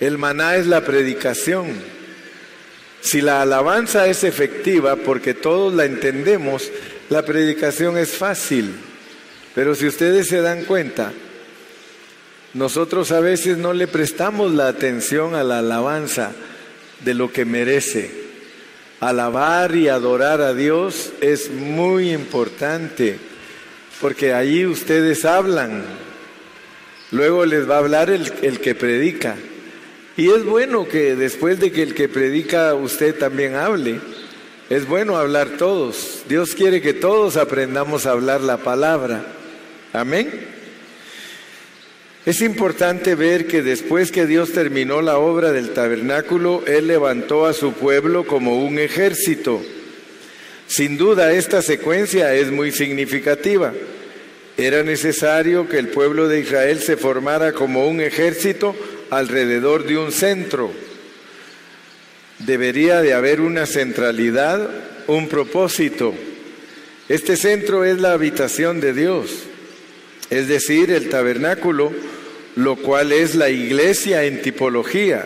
El 0.00 0.18
maná 0.18 0.56
es 0.56 0.66
la 0.66 0.84
predicación. 0.84 1.68
Si 3.00 3.20
la 3.20 3.42
alabanza 3.42 4.06
es 4.06 4.24
efectiva, 4.24 4.96
porque 4.96 5.34
todos 5.34 5.72
la 5.72 5.84
entendemos, 5.84 6.70
la 7.10 7.22
predicación 7.22 7.96
es 7.96 8.10
fácil. 8.10 8.74
Pero 9.54 9.74
si 9.74 9.86
ustedes 9.86 10.28
se 10.28 10.40
dan 10.40 10.64
cuenta, 10.64 11.12
nosotros 12.54 13.12
a 13.12 13.20
veces 13.20 13.56
no 13.58 13.72
le 13.72 13.86
prestamos 13.86 14.52
la 14.52 14.68
atención 14.68 15.34
a 15.34 15.44
la 15.44 15.58
alabanza 15.58 16.32
de 17.04 17.14
lo 17.14 17.32
que 17.32 17.44
merece. 17.44 18.10
Alabar 19.00 19.74
y 19.74 19.88
adorar 19.88 20.40
a 20.40 20.54
Dios 20.54 21.12
es 21.20 21.50
muy 21.50 22.12
importante, 22.12 23.18
porque 24.00 24.32
ahí 24.32 24.66
ustedes 24.66 25.24
hablan, 25.24 25.84
Luego 27.14 27.46
les 27.46 27.70
va 27.70 27.76
a 27.76 27.78
hablar 27.78 28.10
el, 28.10 28.60
que 28.60 28.74
predica. 28.74 29.36
Y 30.16 30.30
es 30.30 30.44
bueno 30.44 30.88
que 30.88 31.14
después 31.14 31.60
de 31.60 31.70
que 31.70 31.82
el 31.84 31.94
que 31.94 32.08
predica 32.08 32.74
usted 32.74 33.16
también 33.16 33.54
hable. 33.54 34.00
Es 34.68 34.88
bueno 34.88 35.16
hablar 35.16 35.50
todos. 35.56 36.22
Dios 36.28 36.56
quiere 36.56 36.80
que 36.80 36.92
todos 36.92 37.36
aprendamos 37.36 38.06
a 38.06 38.10
hablar 38.10 38.40
la 38.40 38.56
palabra. 38.56 39.24
Amén. 39.94 40.28
Es 42.26 42.40
importante 42.40 43.14
ver 43.14 43.46
que 43.46 43.62
después 43.62 44.10
que 44.10 44.26
Dios 44.26 44.50
terminó 44.50 45.00
la 45.02 45.18
obra 45.18 45.52
del 45.52 45.70
tabernáculo, 45.70 46.64
Él 46.66 46.88
levantó 46.88 47.46
a 47.46 47.52
su 47.52 47.74
pueblo 47.74 48.26
como 48.26 48.64
un 48.64 48.80
ejército. 48.80 49.62
Sin 50.66 50.98
duda, 50.98 51.32
esta 51.32 51.62
secuencia 51.62 52.34
es 52.34 52.50
muy 52.50 52.72
significativa. 52.72 53.72
Era 54.56 54.82
necesario 54.82 55.68
que 55.68 55.78
el 55.78 55.86
pueblo 55.86 56.26
de 56.26 56.40
Israel 56.40 56.80
se 56.80 56.96
formara 56.96 57.52
como 57.52 57.86
un 57.86 58.00
ejército 58.00 58.74
alrededor 59.10 59.84
de 59.86 59.96
un 59.96 60.10
centro. 60.10 60.72
Debería 62.40 63.00
de 63.00 63.14
haber 63.14 63.40
una 63.40 63.64
centralidad, 63.64 64.68
un 65.06 65.28
propósito. 65.28 66.12
Este 67.08 67.36
centro 67.36 67.84
es 67.84 68.00
la 68.00 68.10
habitación 68.10 68.80
de 68.80 68.92
Dios, 68.92 69.44
es 70.30 70.48
decir, 70.48 70.90
el 70.90 71.08
tabernáculo, 71.08 71.92
lo 72.56 72.76
cual 72.76 73.12
es 73.12 73.34
la 73.34 73.50
iglesia 73.50 74.24
en 74.24 74.42
tipología, 74.42 75.24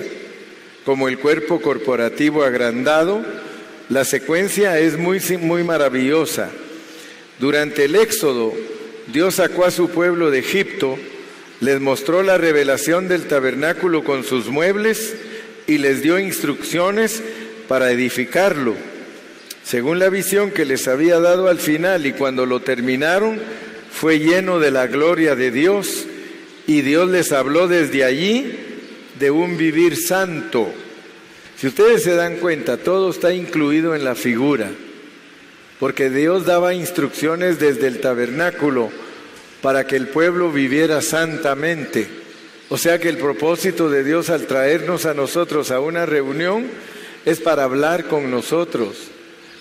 como 0.84 1.08
el 1.08 1.18
cuerpo 1.18 1.60
corporativo 1.60 2.42
agrandado. 2.42 3.22
La 3.88 4.04
secuencia 4.04 4.78
es 4.78 4.98
muy, 4.98 5.20
muy 5.38 5.64
maravillosa. 5.64 6.50
Durante 7.38 7.84
el 7.84 7.96
éxodo, 7.96 8.52
Dios 9.12 9.36
sacó 9.36 9.64
a 9.64 9.70
su 9.70 9.88
pueblo 9.88 10.30
de 10.30 10.40
Egipto, 10.40 10.98
les 11.60 11.80
mostró 11.80 12.22
la 12.22 12.38
revelación 12.38 13.08
del 13.08 13.26
tabernáculo 13.26 14.04
con 14.04 14.24
sus 14.24 14.48
muebles 14.48 15.14
y 15.66 15.78
les 15.78 16.02
dio 16.02 16.18
instrucciones 16.18 17.22
para 17.68 17.90
edificarlo, 17.90 18.74
según 19.62 19.98
la 19.98 20.08
visión 20.08 20.50
que 20.50 20.64
les 20.64 20.88
había 20.88 21.20
dado 21.20 21.48
al 21.48 21.58
final 21.58 22.06
y 22.06 22.12
cuando 22.12 22.46
lo 22.46 22.60
terminaron 22.60 23.40
fue 24.00 24.18
lleno 24.18 24.60
de 24.60 24.70
la 24.70 24.86
gloria 24.86 25.34
de 25.34 25.50
Dios 25.50 26.06
y 26.66 26.82
Dios 26.82 27.08
les 27.08 27.32
habló 27.32 27.66
desde 27.66 28.04
allí 28.04 28.52
de 29.18 29.30
un 29.30 29.56
vivir 29.56 29.96
santo. 29.96 30.72
Si 31.56 31.66
ustedes 31.66 32.04
se 32.04 32.14
dan 32.14 32.36
cuenta, 32.36 32.76
todo 32.76 33.10
está 33.10 33.32
incluido 33.32 33.94
en 33.94 34.04
la 34.04 34.14
figura 34.14 34.70
porque 35.78 36.10
Dios 36.10 36.44
daba 36.44 36.74
instrucciones 36.74 37.58
desde 37.58 37.86
el 37.86 38.00
tabernáculo 38.00 38.90
para 39.62 39.86
que 39.86 39.96
el 39.96 40.08
pueblo 40.08 40.50
viviera 40.50 41.00
santamente. 41.02 42.08
O 42.68 42.76
sea 42.76 42.98
que 42.98 43.08
el 43.08 43.16
propósito 43.16 43.88
de 43.88 44.04
Dios 44.04 44.30
al 44.30 44.46
traernos 44.46 45.06
a 45.06 45.14
nosotros 45.14 45.70
a 45.70 45.80
una 45.80 46.04
reunión 46.04 46.66
es 47.24 47.40
para 47.40 47.64
hablar 47.64 48.04
con 48.04 48.30
nosotros, 48.30 48.96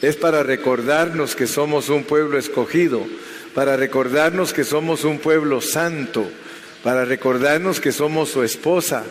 es 0.02 0.16
para 0.16 0.44
recordarnos 0.44 1.36
que 1.36 1.48
somos 1.48 1.90
un 1.90 2.04
pueblo 2.04 2.38
escogido, 2.38 3.06
para 3.58 3.76
recordarnos 3.76 4.54
que 4.54 4.64
somos 4.64 5.04
un 5.04 5.18
pueblo 5.18 5.62
santo, 5.62 6.30
para 6.84 7.06
recordarnos 7.06 7.80
que 7.80 7.92
somos 7.92 8.30
su 8.30 8.44
esposa, 8.44 9.04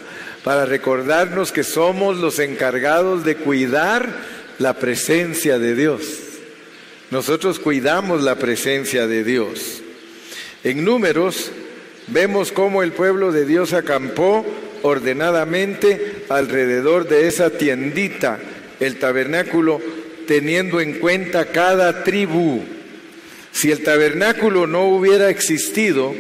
para 0.45 0.65
recordarnos 0.65 1.51
que 1.51 1.65
somos 1.65 2.19
los 2.19 2.39
encargados 2.39 3.25
de 3.25 3.35
cuidar 3.35 4.09
la 4.61 4.75
presencia 4.75 5.59
de 5.59 5.75
Dios. 5.75 6.03
Nosotros 7.11 7.59
cuidamos 7.59 8.23
la 8.23 8.37
presencia 8.37 9.09
de 9.09 9.25
Dios. 9.25 9.83
En 10.63 10.85
números 10.85 11.51
vemos 12.07 12.53
cómo 12.53 12.85
el 12.85 12.93
pueblo 12.93 13.33
de 13.33 13.47
Dios 13.47 13.73
acampó 13.73 14.47
ordenadamente 14.83 16.23
alrededor 16.29 17.09
de 17.09 17.27
esa 17.27 17.51
tiendita, 17.51 18.39
el 18.79 19.01
tabernáculo, 19.01 19.81
teniendo 20.29 20.81
en 20.81 21.01
cuenta 21.01 21.47
cada 21.47 22.05
tribu. 22.05 22.76
Si 23.57 23.71
el 23.71 23.83
tabernáculo 23.83 24.67
no 24.67 24.85
hubiera 24.85 25.31
existido, 25.31 26.15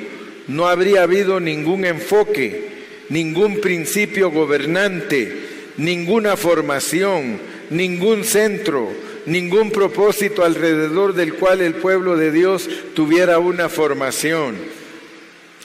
no 0.49 0.69
habría 0.69 1.03
habido 1.03 1.39
ningún 1.39 1.85
enfoque, 1.85 2.65
ningún 3.11 3.61
principio 3.61 4.31
gobernante, 4.31 5.37
ninguna 5.77 6.39
formación, 6.39 7.39
ningún 7.69 8.25
centro, 8.25 8.91
ningún 9.27 9.71
propósito 9.71 10.47
alrededor 10.47 11.13
del 11.13 11.35
cual 11.35 11.61
el 11.61 11.75
pueblo 11.75 12.17
de 12.17 12.33
Dios 12.33 12.71
tuviera 12.95 13.39
una 13.39 13.69
formación. 13.69 14.57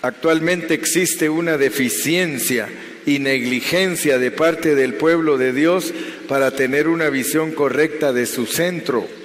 Actualmente 0.02 0.74
existe 0.74 1.30
una 1.30 1.58
deficiencia 1.58 2.68
y 3.06 3.20
negligencia 3.20 4.20
de 4.20 4.32
parte 4.32 4.76
del 4.76 4.96
pueblo 4.96 5.38
de 5.38 5.54
Dios 5.54 5.94
para 6.28 6.52
tener 6.52 6.90
una 6.90 7.10
visión 7.10 7.54
correcta 7.54 8.12
de 8.12 8.26
su 8.26 8.46
centro. 8.46 9.21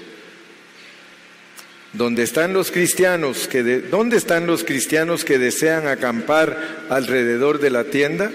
¿Dónde 1.92 2.22
están 2.22 2.52
los 2.52 2.70
cristianos 2.70 3.48
que 3.48 3.62
dónde 3.62 4.16
están 4.16 4.46
los 4.46 4.64
cristianos 4.64 5.24
que 5.24 5.38
desean 5.38 5.86
acampar 5.86 6.86
alrededor 6.90 7.58
de 7.58 7.70
la 7.70 7.84
tienda? 7.84 8.30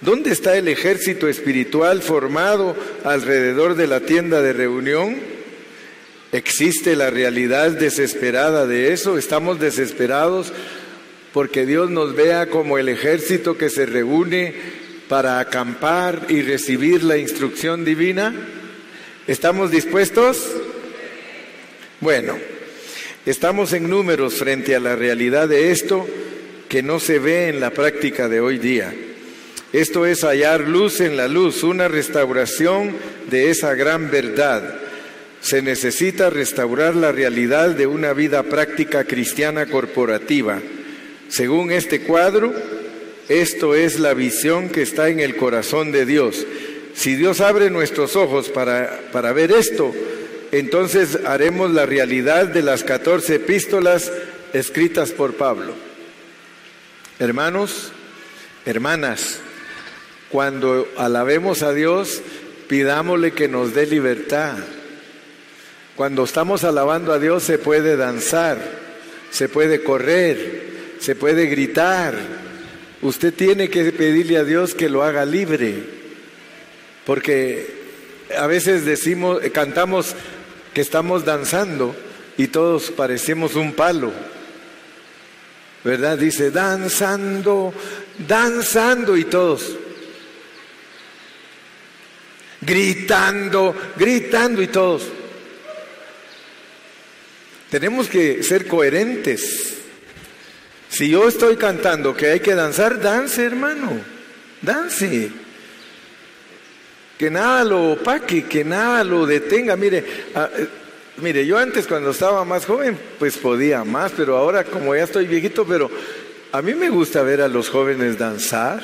¿Dónde 0.00 0.32
está 0.32 0.56
el 0.56 0.68
ejército 0.68 1.28
espiritual 1.28 2.02
formado 2.02 2.76
alrededor 3.04 3.74
de 3.74 3.86
la 3.86 4.00
tienda 4.00 4.42
de 4.42 4.52
reunión? 4.52 5.16
¿Existe 6.32 6.96
la 6.96 7.10
realidad 7.10 7.70
desesperada 7.70 8.66
de 8.66 8.92
eso? 8.92 9.16
¿Estamos 9.16 9.60
desesperados 9.60 10.52
porque 11.32 11.64
Dios 11.64 11.90
nos 11.90 12.14
vea 12.14 12.50
como 12.50 12.76
el 12.76 12.88
ejército 12.88 13.56
que 13.56 13.70
se 13.70 13.86
reúne 13.86 14.54
para 15.08 15.38
acampar 15.38 16.26
y 16.28 16.42
recibir 16.42 17.04
la 17.04 17.16
instrucción 17.16 17.84
divina? 17.84 18.34
¿Estamos 19.26 19.70
dispuestos? 19.70 20.50
Bueno, 22.00 22.36
estamos 23.26 23.72
en 23.72 23.88
números 23.88 24.34
frente 24.34 24.74
a 24.74 24.80
la 24.80 24.96
realidad 24.96 25.48
de 25.48 25.70
esto 25.70 26.06
que 26.68 26.82
no 26.82 27.00
se 27.00 27.18
ve 27.18 27.48
en 27.48 27.60
la 27.60 27.70
práctica 27.70 28.28
de 28.28 28.40
hoy 28.40 28.58
día. 28.58 28.94
Esto 29.72 30.06
es 30.06 30.22
hallar 30.22 30.60
luz 30.60 31.00
en 31.00 31.16
la 31.16 31.28
luz, 31.28 31.62
una 31.62 31.88
restauración 31.88 32.96
de 33.30 33.50
esa 33.50 33.74
gran 33.74 34.10
verdad 34.10 34.80
se 35.44 35.60
necesita 35.60 36.30
restaurar 36.30 36.96
la 36.96 37.12
realidad 37.12 37.68
de 37.68 37.86
una 37.86 38.14
vida 38.14 38.44
práctica 38.44 39.04
cristiana 39.04 39.66
corporativa. 39.66 40.62
Según 41.28 41.70
este 41.70 42.00
cuadro, 42.00 42.50
esto 43.28 43.74
es 43.74 44.00
la 44.00 44.14
visión 44.14 44.70
que 44.70 44.80
está 44.80 45.10
en 45.10 45.20
el 45.20 45.36
corazón 45.36 45.92
de 45.92 46.06
Dios. 46.06 46.46
Si 46.94 47.14
Dios 47.14 47.42
abre 47.42 47.68
nuestros 47.68 48.16
ojos 48.16 48.48
para, 48.48 49.02
para 49.12 49.34
ver 49.34 49.52
esto, 49.52 49.94
entonces 50.58 51.18
haremos 51.24 51.70
la 51.70 51.86
realidad 51.86 52.46
de 52.46 52.62
las 52.62 52.84
14 52.84 53.36
epístolas 53.36 54.12
escritas 54.52 55.12
por 55.12 55.34
Pablo. 55.34 55.74
Hermanos, 57.18 57.92
hermanas, 58.66 59.38
cuando 60.30 60.88
alabemos 60.96 61.62
a 61.62 61.72
Dios, 61.72 62.22
pidámosle 62.68 63.32
que 63.32 63.48
nos 63.48 63.74
dé 63.74 63.86
libertad 63.86 64.56
cuando 65.96 66.24
estamos 66.24 66.64
alabando 66.64 67.12
a 67.12 67.20
Dios 67.20 67.44
se 67.44 67.56
puede 67.56 67.96
danzar, 67.96 68.58
se 69.30 69.48
puede 69.48 69.84
correr, 69.84 70.62
se 70.98 71.14
puede 71.14 71.46
gritar. 71.46 72.14
Usted 73.00 73.32
tiene 73.32 73.68
que 73.70 73.92
pedirle 73.92 74.38
a 74.38 74.44
Dios 74.44 74.74
que 74.74 74.88
lo 74.88 75.04
haga 75.04 75.24
libre, 75.24 75.74
porque 77.06 77.84
a 78.36 78.48
veces 78.48 78.84
decimos, 78.84 79.40
cantamos 79.52 80.16
que 80.74 80.80
estamos 80.80 81.24
danzando 81.24 81.94
y 82.36 82.48
todos 82.48 82.90
parecemos 82.90 83.54
un 83.54 83.72
palo. 83.72 84.12
¿Verdad? 85.84 86.18
Dice, 86.18 86.50
danzando, 86.50 87.72
danzando 88.26 89.16
y 89.16 89.24
todos. 89.24 89.76
Gritando, 92.60 93.74
gritando 93.96 94.62
y 94.62 94.66
todos. 94.66 95.04
Tenemos 97.70 98.08
que 98.08 98.42
ser 98.42 98.66
coherentes. 98.66 99.74
Si 100.88 101.10
yo 101.10 101.28
estoy 101.28 101.56
cantando 101.56 102.16
que 102.16 102.30
hay 102.30 102.40
que 102.40 102.54
danzar, 102.54 103.00
dance, 103.00 103.44
hermano. 103.44 104.00
Dance. 104.62 105.43
Que 107.18 107.30
nada 107.30 107.64
lo 107.64 107.92
opaque, 107.92 108.44
que 108.44 108.64
nada 108.64 109.04
lo 109.04 109.26
detenga. 109.26 109.76
Mire, 109.76 110.04
ah, 110.34 110.48
eh, 110.56 110.68
mire, 111.18 111.46
yo 111.46 111.58
antes 111.58 111.86
cuando 111.86 112.10
estaba 112.10 112.44
más 112.44 112.66
joven, 112.66 112.98
pues 113.18 113.36
podía 113.36 113.84
más, 113.84 114.12
pero 114.16 114.36
ahora 114.36 114.64
como 114.64 114.94
ya 114.94 115.04
estoy 115.04 115.26
viejito, 115.26 115.64
pero 115.64 115.90
a 116.52 116.62
mí 116.62 116.74
me 116.74 116.88
gusta 116.88 117.22
ver 117.22 117.40
a 117.40 117.48
los 117.48 117.68
jóvenes 117.68 118.18
danzar. 118.18 118.82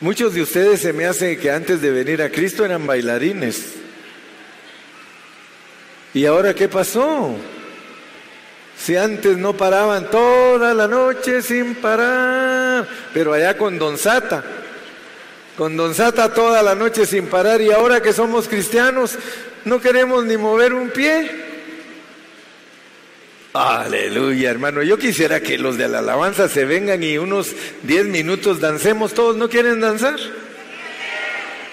Muchos 0.00 0.34
de 0.34 0.42
ustedes 0.42 0.80
se 0.80 0.92
me 0.92 1.06
hace 1.06 1.38
que 1.38 1.50
antes 1.50 1.80
de 1.80 1.90
venir 1.90 2.22
a 2.22 2.30
Cristo 2.30 2.64
eran 2.64 2.86
bailarines. 2.86 3.74
¿Y 6.14 6.26
ahora 6.26 6.54
qué 6.54 6.68
pasó? 6.68 7.36
Si 8.76 8.96
antes 8.96 9.38
no 9.38 9.56
paraban 9.56 10.10
toda 10.10 10.74
la 10.74 10.88
noche 10.88 11.40
sin 11.40 11.76
parar, 11.76 12.86
pero 13.14 13.32
allá 13.32 13.56
con 13.56 13.78
Don 13.78 13.96
Sata, 13.96 14.42
con 15.62 15.76
Don 15.76 15.94
Sata 15.94 16.34
toda 16.34 16.60
la 16.60 16.74
noche 16.74 17.06
sin 17.06 17.26
parar 17.26 17.60
y 17.60 17.70
ahora 17.70 18.02
que 18.02 18.12
somos 18.12 18.48
cristianos 18.48 19.16
no 19.64 19.80
queremos 19.80 20.24
ni 20.24 20.36
mover 20.36 20.74
un 20.74 20.90
pie. 20.90 21.30
Aleluya, 23.52 24.50
hermano. 24.50 24.82
Yo 24.82 24.98
quisiera 24.98 25.38
que 25.38 25.58
los 25.58 25.78
de 25.78 25.86
la 25.86 26.00
alabanza 26.00 26.48
se 26.48 26.64
vengan 26.64 27.04
y 27.04 27.16
unos 27.16 27.54
10 27.84 28.06
minutos 28.06 28.58
dancemos. 28.58 29.14
¿Todos 29.14 29.36
no 29.36 29.48
quieren 29.48 29.78
danzar? 29.78 30.16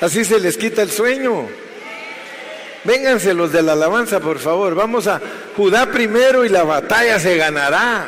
Así 0.01 0.23
se 0.23 0.39
les 0.39 0.55
quita 0.55 0.83
el 0.83 0.91
sueño. 0.91 1.47
Vénganse 2.83 3.33
los 3.33 3.51
de 3.51 3.63
la 3.63 3.73
alabanza, 3.73 4.19
por 4.19 4.37
favor. 4.37 4.75
Vamos 4.75 5.07
a 5.07 5.19
Judá 5.57 5.87
primero 5.91 6.45
y 6.45 6.49
la 6.49 6.61
batalla 6.61 7.19
se 7.19 7.35
ganará. 7.37 8.05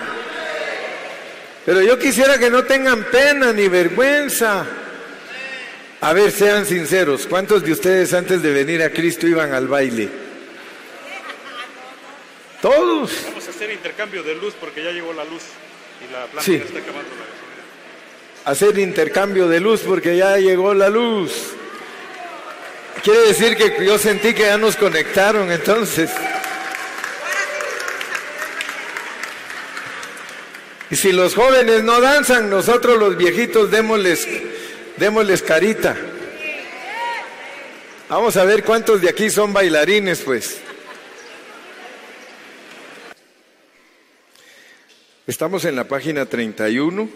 Pero 1.65 1.81
yo 1.81 1.97
quisiera 1.97 2.37
que 2.37 2.51
no 2.51 2.65
tengan 2.65 3.03
pena 3.05 3.51
ni 3.51 3.67
vergüenza. 3.67 4.77
A 6.01 6.13
ver, 6.13 6.31
sean 6.31 6.65
sinceros. 6.65 7.27
¿Cuántos 7.27 7.63
de 7.63 7.71
ustedes 7.71 8.13
antes 8.13 8.41
de 8.41 8.51
venir 8.51 8.81
a 8.81 8.89
Cristo 8.89 9.27
iban 9.27 9.53
al 9.53 9.67
baile? 9.67 10.09
Todos. 12.59 13.11
Vamos 13.27 13.47
a 13.47 13.51
hacer 13.51 13.71
intercambio 13.71 14.23
de 14.23 14.35
luz 14.35 14.55
porque 14.59 14.83
ya 14.83 14.91
llegó 14.91 15.13
la 15.13 15.23
luz 15.25 15.43
y 16.01 16.11
la 16.11 16.25
planta 16.25 16.51
está 16.51 16.79
acabando 16.79 17.09
la 17.09 18.51
Hacer 18.51 18.79
intercambio 18.79 19.47
de 19.47 19.59
luz 19.59 19.81
porque 19.81 20.17
ya 20.17 20.37
llegó 20.37 20.73
la 20.73 20.89
luz. 20.89 21.31
Quiere 23.03 23.19
decir 23.21 23.55
que 23.55 23.85
yo 23.85 23.99
sentí 23.99 24.33
que 24.33 24.43
ya 24.43 24.57
nos 24.57 24.75
conectaron 24.75 25.51
entonces. 25.51 26.09
Y 30.89 30.95
si 30.95 31.11
los 31.11 31.35
jóvenes 31.35 31.83
no 31.83 32.01
danzan, 32.01 32.49
nosotros 32.49 32.97
los 32.97 33.17
viejitos 33.17 33.71
démosles, 33.71 34.27
démosles 35.01 35.41
carita. 35.41 35.97
Vamos 38.07 38.37
a 38.37 38.45
ver 38.45 38.63
cuántos 38.63 39.01
de 39.01 39.09
aquí 39.09 39.31
son 39.31 39.51
bailarines, 39.51 40.19
pues. 40.19 40.59
Estamos 45.25 45.65
en 45.65 45.75
la 45.75 45.85
página 45.87 46.27
31. 46.27 47.09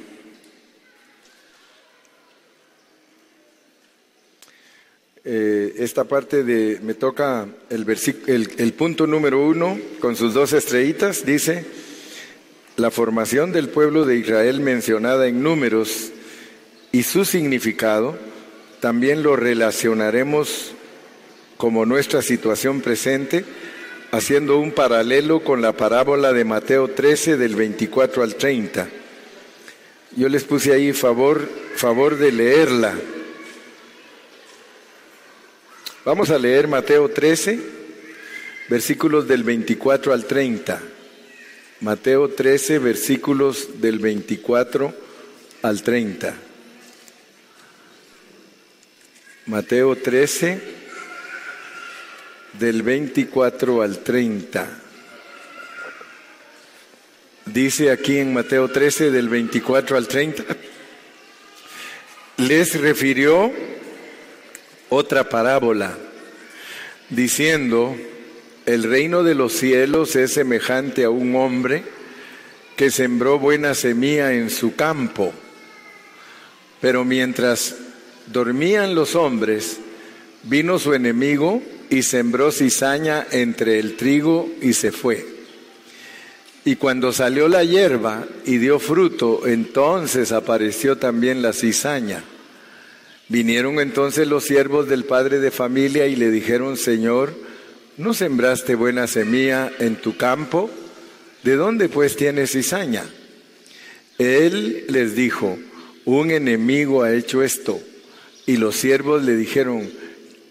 Eh, 5.24 5.76
esta 5.78 6.06
parte 6.06 6.44
de, 6.44 6.80
me 6.82 6.96
toca 6.96 7.48
el, 7.70 7.86
el, 8.26 8.52
el 8.58 8.74
punto 8.74 9.06
número 9.06 9.46
uno 9.46 9.80
con 10.00 10.16
sus 10.16 10.34
dos 10.34 10.54
estrellitas, 10.54 11.24
dice, 11.24 11.66
la 12.78 12.90
formación 12.90 13.52
del 13.52 13.70
pueblo 13.70 14.06
de 14.06 14.18
Israel 14.18 14.60
mencionada 14.60 15.28
en 15.28 15.44
números 15.44 16.12
y 16.96 17.04
su 17.04 17.26
significado, 17.26 18.18
también 18.80 19.22
lo 19.22 19.36
relacionaremos 19.36 20.72
como 21.58 21.86
nuestra 21.86 22.22
situación 22.22 22.80
presente, 22.80 23.44
haciendo 24.12 24.60
un 24.60 24.72
paralelo 24.72 25.44
con 25.44 25.62
la 25.62 25.74
parábola 25.74 26.32
de 26.32 26.46
Mateo 26.46 26.88
13 26.88 27.36
del 27.36 27.58
24 27.58 28.24
al 28.24 28.36
30. 28.36 28.88
Yo 30.16 30.30
les 30.30 30.46
puse 30.46 30.72
ahí 30.72 30.94
favor, 30.94 31.50
favor 31.76 32.18
de 32.18 32.32
leerla 32.32 32.96
Vamos 36.06 36.30
a 36.30 36.40
leer 36.40 36.70
Mateo 36.70 37.10
13, 37.10 37.60
versículos 38.70 39.28
del 39.28 39.44
24 39.44 40.14
al 40.14 40.24
30. 40.24 40.82
Mateo 41.82 42.30
13, 42.30 42.80
versículos 42.80 43.82
del 43.82 44.00
24 44.00 44.94
al 45.62 45.84
30. 45.84 46.45
Mateo 49.48 49.96
13, 49.96 50.60
del 52.54 52.82
24 52.82 53.84
al 53.84 54.00
30. 54.00 54.68
Dice 57.46 57.92
aquí 57.92 58.18
en 58.18 58.34
Mateo 58.34 58.70
13, 58.70 59.12
del 59.12 59.30
24 59.30 59.98
al 59.98 60.08
30, 60.08 60.44
les 62.38 62.82
refirió 62.82 63.54
otra 64.90 65.30
parábola, 65.30 65.96
diciendo, 67.12 67.96
el 68.66 68.82
reino 68.82 69.22
de 69.22 69.36
los 69.36 69.54
cielos 69.54 70.16
es 70.16 70.34
semejante 70.34 71.04
a 71.04 71.12
un 71.12 71.36
hombre 71.36 71.84
que 72.76 72.90
sembró 72.90 73.38
buena 73.38 73.76
semilla 73.76 74.34
en 74.34 74.50
su 74.50 74.76
campo. 74.76 75.32
Pero 76.82 77.06
mientras 77.06 77.76
dormían 78.28 78.96
los 78.96 79.16
hombres, 79.16 79.78
vino 80.44 80.80
su 80.80 80.94
enemigo 80.94 81.62
y 81.90 82.04
sembró 82.04 82.52
cizaña 82.52 83.26
entre 83.32 83.80
el 83.80 83.96
trigo 83.96 84.50
y 84.62 84.74
se 84.74 84.92
fue. 84.92 85.26
Y 86.64 86.78
cuando 86.78 87.14
salió 87.14 87.48
la 87.48 87.64
hierba 87.64 88.26
y 88.44 88.58
dio 88.58 88.80
fruto, 88.80 89.46
entonces 89.46 90.32
apareció 90.32 90.98
también 90.98 91.44
la 91.44 91.54
cizaña. 91.54 92.24
Vinieron 93.30 93.80
entonces 93.80 94.28
los 94.28 94.46
siervos 94.46 94.88
del 94.88 95.06
padre 95.06 95.40
de 95.40 95.52
familia 95.52 96.08
y 96.08 96.16
le 96.16 96.32
dijeron, 96.32 96.76
Señor, 96.78 97.34
¿no 97.98 98.14
sembraste 98.14 98.74
buena 98.74 99.06
semilla 99.06 99.72
en 99.80 99.96
tu 99.96 100.18
campo? 100.18 100.70
¿De 101.44 101.56
dónde 101.56 101.88
pues 101.88 102.16
tienes 102.16 102.52
cizaña? 102.52 103.04
Él 104.18 104.86
les 104.90 105.16
dijo, 105.16 105.60
un 106.06 106.32
enemigo 106.32 107.04
ha 107.04 107.14
hecho 107.14 107.44
esto. 107.44 107.80
Y 108.46 108.58
los 108.58 108.76
siervos 108.76 109.24
le 109.24 109.36
dijeron, 109.36 109.90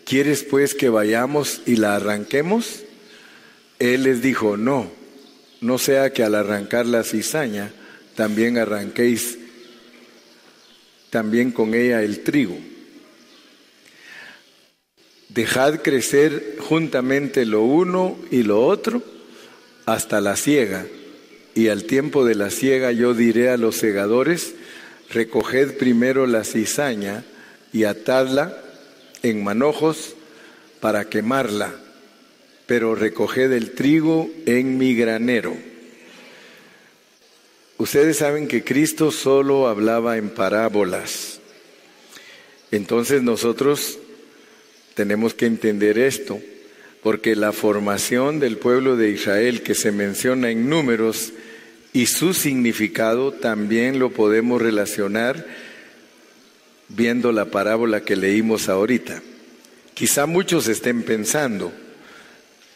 ¿quieres 0.05 0.43
pues 0.43 0.75
que 0.75 0.89
vayamos 0.89 1.63
y 1.67 1.77
la 1.77 1.97
arranquemos? 1.97 2.83
Él 3.79 4.05
les 4.05 4.23
dijo, 4.23 4.57
no, 4.57 4.91
no 5.61 5.79
sea 5.79 6.13
que 6.13 6.23
al 6.23 6.35
arrancar 6.35 6.87
la 6.87 7.05
cizaña 7.05 7.73
también 8.15 8.59
arranquéis 8.59 9.39
también 11.11 11.53
con 11.53 11.75
ella 11.75 12.03
el 12.03 12.25
trigo. 12.25 12.59
Dejad 15.29 15.81
crecer 15.81 16.57
juntamente 16.59 17.47
lo 17.47 17.63
uno 17.63 18.19
y 18.33 18.43
lo 18.43 18.67
otro 18.67 19.01
hasta 19.87 20.21
la 20.21 20.35
siega, 20.35 20.87
y 21.55 21.69
al 21.69 21.85
tiempo 21.85 22.25
de 22.25 22.35
la 22.35 22.51
siega 22.51 22.91
yo 22.91 23.15
diré 23.15 23.51
a 23.51 23.57
los 23.57 23.77
segadores, 23.77 24.55
recoged 25.11 25.77
primero 25.77 26.27
la 26.27 26.43
cizaña 26.43 27.25
y 27.75 27.85
atadla 27.85 28.57
en 29.25 29.43
manojos 29.43 30.15
para 30.81 31.07
quemarla, 31.07 31.75
pero 32.67 32.95
recoged 32.95 33.53
el 33.53 33.73
trigo 33.73 34.31
en 34.47 34.79
mi 34.79 34.95
granero. 34.95 35.55
Ustedes 37.77 38.19
saben 38.19 38.47
que 38.47 38.63
Cristo 38.63 39.11
solo 39.11 39.67
hablaba 39.67 40.17
en 40.19 40.31
parábolas. 40.31 41.41
Entonces 42.71 43.23
nosotros 43.23 43.99
tenemos 44.95 45.35
que 45.35 45.47
entender 45.47 45.99
esto, 45.99 46.41
porque 47.03 47.35
la 47.35 47.53
formación 47.53 48.39
del 48.39 48.57
pueblo 48.57 48.97
de 48.97 49.11
Israel 49.11 49.63
que 49.63 49.75
se 49.75 49.91
menciona 49.91 50.51
en 50.51 50.69
números 50.69 51.33
y 51.93 52.07
su 52.07 52.35
significado 52.35 53.33
también 53.33 53.99
lo 53.99 54.11
podemos 54.11 54.63
relacionar 54.63 55.45
viendo 56.89 57.33
la 57.33 57.47
parábola 57.47 58.03
que 58.03 58.17
leímos 58.17 58.69
ahorita. 58.69 59.23
Quizá 59.95 60.27
muchos 60.27 60.69
estén 60.69 61.03
pensando, 61.03 61.73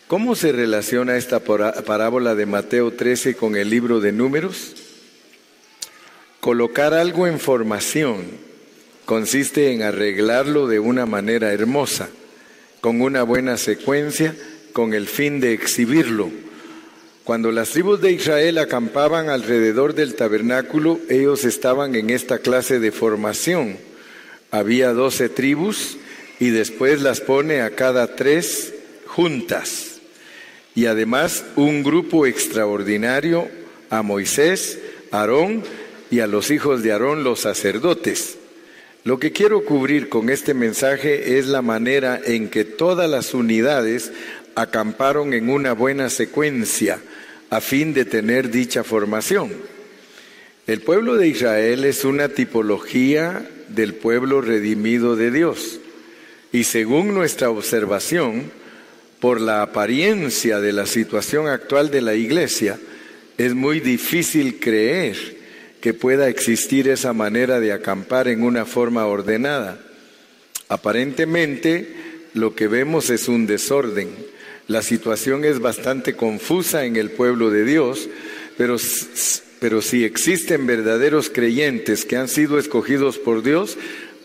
¿cómo 0.06 0.36
se 0.36 0.52
relaciona 0.52 1.16
esta 1.16 1.40
parábola 1.40 2.34
de 2.34 2.46
Mateo 2.46 2.92
13 2.92 3.34
con 3.34 3.56
el 3.56 3.70
libro 3.70 4.00
de 4.00 4.12
números? 4.12 4.74
Colocar 6.40 6.94
algo 6.94 7.26
en 7.26 7.40
formación 7.40 8.24
consiste 9.04 9.72
en 9.72 9.82
arreglarlo 9.82 10.66
de 10.66 10.78
una 10.78 11.06
manera 11.06 11.52
hermosa, 11.52 12.08
con 12.80 13.00
una 13.00 13.22
buena 13.22 13.56
secuencia, 13.56 14.36
con 14.72 14.94
el 14.94 15.08
fin 15.08 15.40
de 15.40 15.52
exhibirlo. 15.52 16.30
Cuando 17.24 17.50
las 17.50 17.70
tribus 17.70 18.00
de 18.00 18.12
Israel 18.12 18.58
acampaban 18.58 19.28
alrededor 19.28 19.94
del 19.94 20.14
tabernáculo, 20.14 21.00
ellos 21.08 21.44
estaban 21.44 21.94
en 21.94 22.10
esta 22.10 22.38
clase 22.38 22.78
de 22.78 22.92
formación. 22.92 23.76
Había 24.50 24.92
doce 24.92 25.28
tribus 25.28 25.98
y 26.40 26.50
después 26.50 27.02
las 27.02 27.20
pone 27.20 27.60
a 27.60 27.70
cada 27.74 28.16
tres 28.16 28.74
juntas. 29.06 30.00
Y 30.74 30.86
además 30.86 31.44
un 31.56 31.82
grupo 31.82 32.26
extraordinario 32.26 33.48
a 33.90 34.02
Moisés, 34.02 34.78
Aarón 35.10 35.62
y 36.10 36.20
a 36.20 36.26
los 36.26 36.50
hijos 36.50 36.82
de 36.82 36.92
Aarón 36.92 37.24
los 37.24 37.40
sacerdotes. 37.40 38.38
Lo 39.04 39.18
que 39.18 39.32
quiero 39.32 39.64
cubrir 39.64 40.08
con 40.08 40.30
este 40.30 40.54
mensaje 40.54 41.38
es 41.38 41.46
la 41.46 41.62
manera 41.62 42.20
en 42.24 42.48
que 42.48 42.64
todas 42.64 43.08
las 43.08 43.34
unidades 43.34 44.12
acamparon 44.54 45.34
en 45.34 45.50
una 45.50 45.72
buena 45.72 46.10
secuencia 46.10 47.00
a 47.50 47.60
fin 47.60 47.94
de 47.94 48.04
tener 48.04 48.50
dicha 48.50 48.84
formación. 48.84 49.52
El 50.66 50.82
pueblo 50.82 51.16
de 51.16 51.28
Israel 51.28 51.84
es 51.84 52.04
una 52.04 52.28
tipología 52.28 53.48
del 53.68 53.94
pueblo 53.94 54.40
redimido 54.40 55.16
de 55.16 55.30
Dios 55.30 55.80
y 56.52 56.64
según 56.64 57.14
nuestra 57.14 57.50
observación, 57.50 58.50
por 59.20 59.40
la 59.40 59.62
apariencia 59.62 60.60
de 60.60 60.72
la 60.72 60.86
situación 60.86 61.48
actual 61.48 61.90
de 61.90 62.00
la 62.00 62.14
iglesia, 62.14 62.78
es 63.36 63.54
muy 63.54 63.80
difícil 63.80 64.60
creer 64.60 65.16
que 65.80 65.94
pueda 65.94 66.28
existir 66.28 66.88
esa 66.88 67.12
manera 67.12 67.60
de 67.60 67.72
acampar 67.72 68.28
en 68.28 68.42
una 68.42 68.64
forma 68.64 69.06
ordenada. 69.06 69.80
Aparentemente 70.68 71.94
lo 72.34 72.54
que 72.54 72.68
vemos 72.68 73.10
es 73.10 73.28
un 73.28 73.46
desorden. 73.46 74.08
La 74.68 74.82
situación 74.82 75.44
es 75.44 75.60
bastante 75.60 76.14
confusa 76.14 76.84
en 76.84 76.96
el 76.96 77.10
pueblo 77.10 77.50
de 77.50 77.64
Dios, 77.64 78.08
pero, 78.56 78.76
pero 79.60 79.82
si 79.82 80.04
existen 80.04 80.66
verdaderos 80.66 81.30
creyentes 81.30 82.04
que 82.04 82.16
han 82.16 82.28
sido 82.28 82.58
escogidos 82.58 83.18
por 83.18 83.42
Dios, 83.42 83.76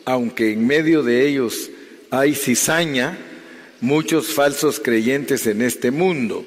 aunque 0.05 0.51
en 0.51 0.67
medio 0.67 1.03
de 1.03 1.27
ellos 1.27 1.69
hay 2.09 2.35
cizaña, 2.35 3.17
muchos 3.81 4.27
falsos 4.33 4.79
creyentes 4.79 5.47
en 5.47 5.61
este 5.61 5.91
mundo, 5.91 6.45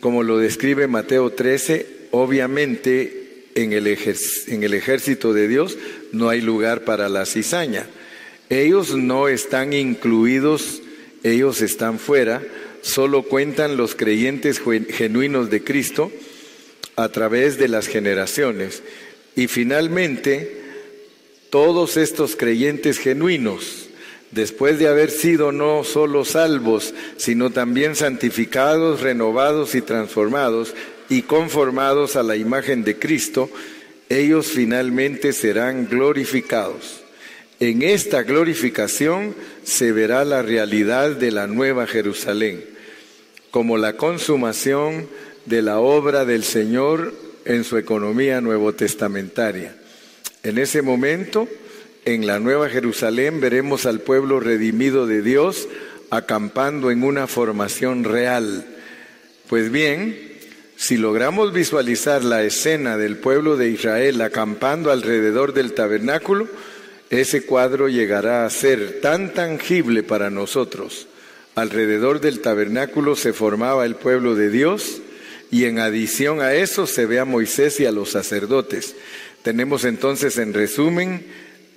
como 0.00 0.22
lo 0.22 0.38
describe 0.38 0.86
Mateo 0.86 1.30
13, 1.30 2.08
obviamente 2.10 3.46
en 3.54 3.72
el, 3.72 3.86
en 3.86 4.62
el 4.62 4.74
ejército 4.74 5.32
de 5.32 5.48
Dios 5.48 5.76
no 6.12 6.28
hay 6.28 6.40
lugar 6.40 6.84
para 6.84 7.08
la 7.08 7.26
cizaña. 7.26 7.86
Ellos 8.48 8.96
no 8.96 9.28
están 9.28 9.72
incluidos, 9.72 10.82
ellos 11.22 11.60
están 11.60 11.98
fuera, 11.98 12.42
solo 12.82 13.22
cuentan 13.22 13.76
los 13.76 13.94
creyentes 13.94 14.60
genuinos 14.90 15.50
de 15.50 15.62
Cristo 15.62 16.10
a 16.96 17.08
través 17.08 17.58
de 17.58 17.68
las 17.68 17.86
generaciones. 17.86 18.82
Y 19.36 19.46
finalmente, 19.46 20.60
todos 21.50 21.96
estos 21.96 22.36
creyentes 22.36 22.98
genuinos, 22.98 23.88
después 24.30 24.78
de 24.78 24.88
haber 24.88 25.10
sido 25.10 25.52
no 25.52 25.84
solo 25.84 26.24
salvos, 26.24 26.94
sino 27.16 27.50
también 27.50 27.96
santificados, 27.96 29.00
renovados 29.00 29.74
y 29.74 29.82
transformados, 29.82 30.74
y 31.08 31.22
conformados 31.22 32.14
a 32.16 32.22
la 32.22 32.36
imagen 32.36 32.84
de 32.84 32.98
Cristo, 32.98 33.50
ellos 34.08 34.46
finalmente 34.46 35.32
serán 35.32 35.88
glorificados. 35.88 37.02
En 37.58 37.82
esta 37.82 38.22
glorificación 38.22 39.34
se 39.64 39.92
verá 39.92 40.24
la 40.24 40.42
realidad 40.42 41.10
de 41.10 41.30
la 41.30 41.46
nueva 41.46 41.86
Jerusalén, 41.86 42.64
como 43.50 43.76
la 43.76 43.96
consumación 43.96 45.08
de 45.46 45.62
la 45.62 45.78
obra 45.78 46.24
del 46.24 46.44
Señor 46.44 47.14
en 47.44 47.64
su 47.64 47.76
economía 47.76 48.40
nuevo 48.40 48.72
testamentaria. 48.74 49.74
En 50.42 50.58
ese 50.58 50.82
momento, 50.82 51.48
en 52.04 52.26
la 52.26 52.38
nueva 52.38 52.68
Jerusalén, 52.68 53.40
veremos 53.40 53.86
al 53.86 54.00
pueblo 54.00 54.40
redimido 54.40 55.06
de 55.06 55.22
Dios 55.22 55.68
acampando 56.10 56.90
en 56.90 57.02
una 57.02 57.26
formación 57.26 58.04
real. 58.04 58.64
Pues 59.48 59.70
bien, 59.70 60.30
si 60.76 60.96
logramos 60.96 61.52
visualizar 61.52 62.24
la 62.24 62.42
escena 62.42 62.96
del 62.96 63.16
pueblo 63.16 63.56
de 63.56 63.68
Israel 63.68 64.20
acampando 64.22 64.90
alrededor 64.90 65.52
del 65.52 65.72
tabernáculo, 65.72 66.48
ese 67.10 67.42
cuadro 67.44 67.88
llegará 67.88 68.46
a 68.46 68.50
ser 68.50 69.00
tan 69.00 69.34
tangible 69.34 70.02
para 70.02 70.30
nosotros. 70.30 71.06
Alrededor 71.54 72.20
del 72.20 72.40
tabernáculo 72.40 73.16
se 73.16 73.32
formaba 73.32 73.84
el 73.84 73.96
pueblo 73.96 74.34
de 74.34 74.50
Dios 74.50 75.02
y 75.50 75.64
en 75.64 75.78
adición 75.78 76.40
a 76.40 76.54
eso 76.54 76.86
se 76.86 77.06
ve 77.06 77.18
a 77.18 77.24
Moisés 77.24 77.80
y 77.80 77.86
a 77.86 77.92
los 77.92 78.10
sacerdotes. 78.10 78.94
Tenemos 79.42 79.84
entonces 79.84 80.38
en 80.38 80.54
resumen 80.54 81.26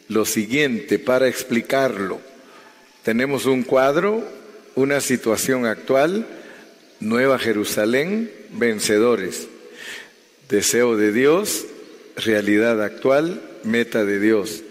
lo 0.10 0.26
siguiente 0.26 1.00
para 1.00 1.28
explicarlo. 1.28 2.20
Tenemos 3.04 3.46
un 3.46 3.64
cuadro, 3.64 4.24
una 4.76 5.02
situación 5.02 5.66
actual, 5.66 6.28
Nueva 7.00 7.40
Jerusalén, 7.40 8.32
vencedores. 8.52 9.48
Deseo 10.50 10.96
de 10.96 11.12
Dios, 11.12 11.66
realidad 12.16 12.82
actual, 12.84 13.42
meta 13.64 14.06
de 14.06 14.20
Dios. 14.20 14.64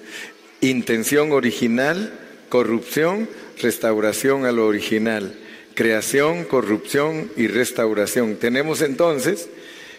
Intención 0.61 1.33
original, 1.33 2.12
corrupción, 2.49 3.29
restauración 3.61 4.47
a 4.47 4.53
lo 4.53 4.67
original. 4.67 5.35
Creación, 5.74 6.44
corrupción 6.44 7.30
y 7.37 7.46
restauración. 7.46 8.37
Tenemos 8.37 8.82
entonces 8.82 9.48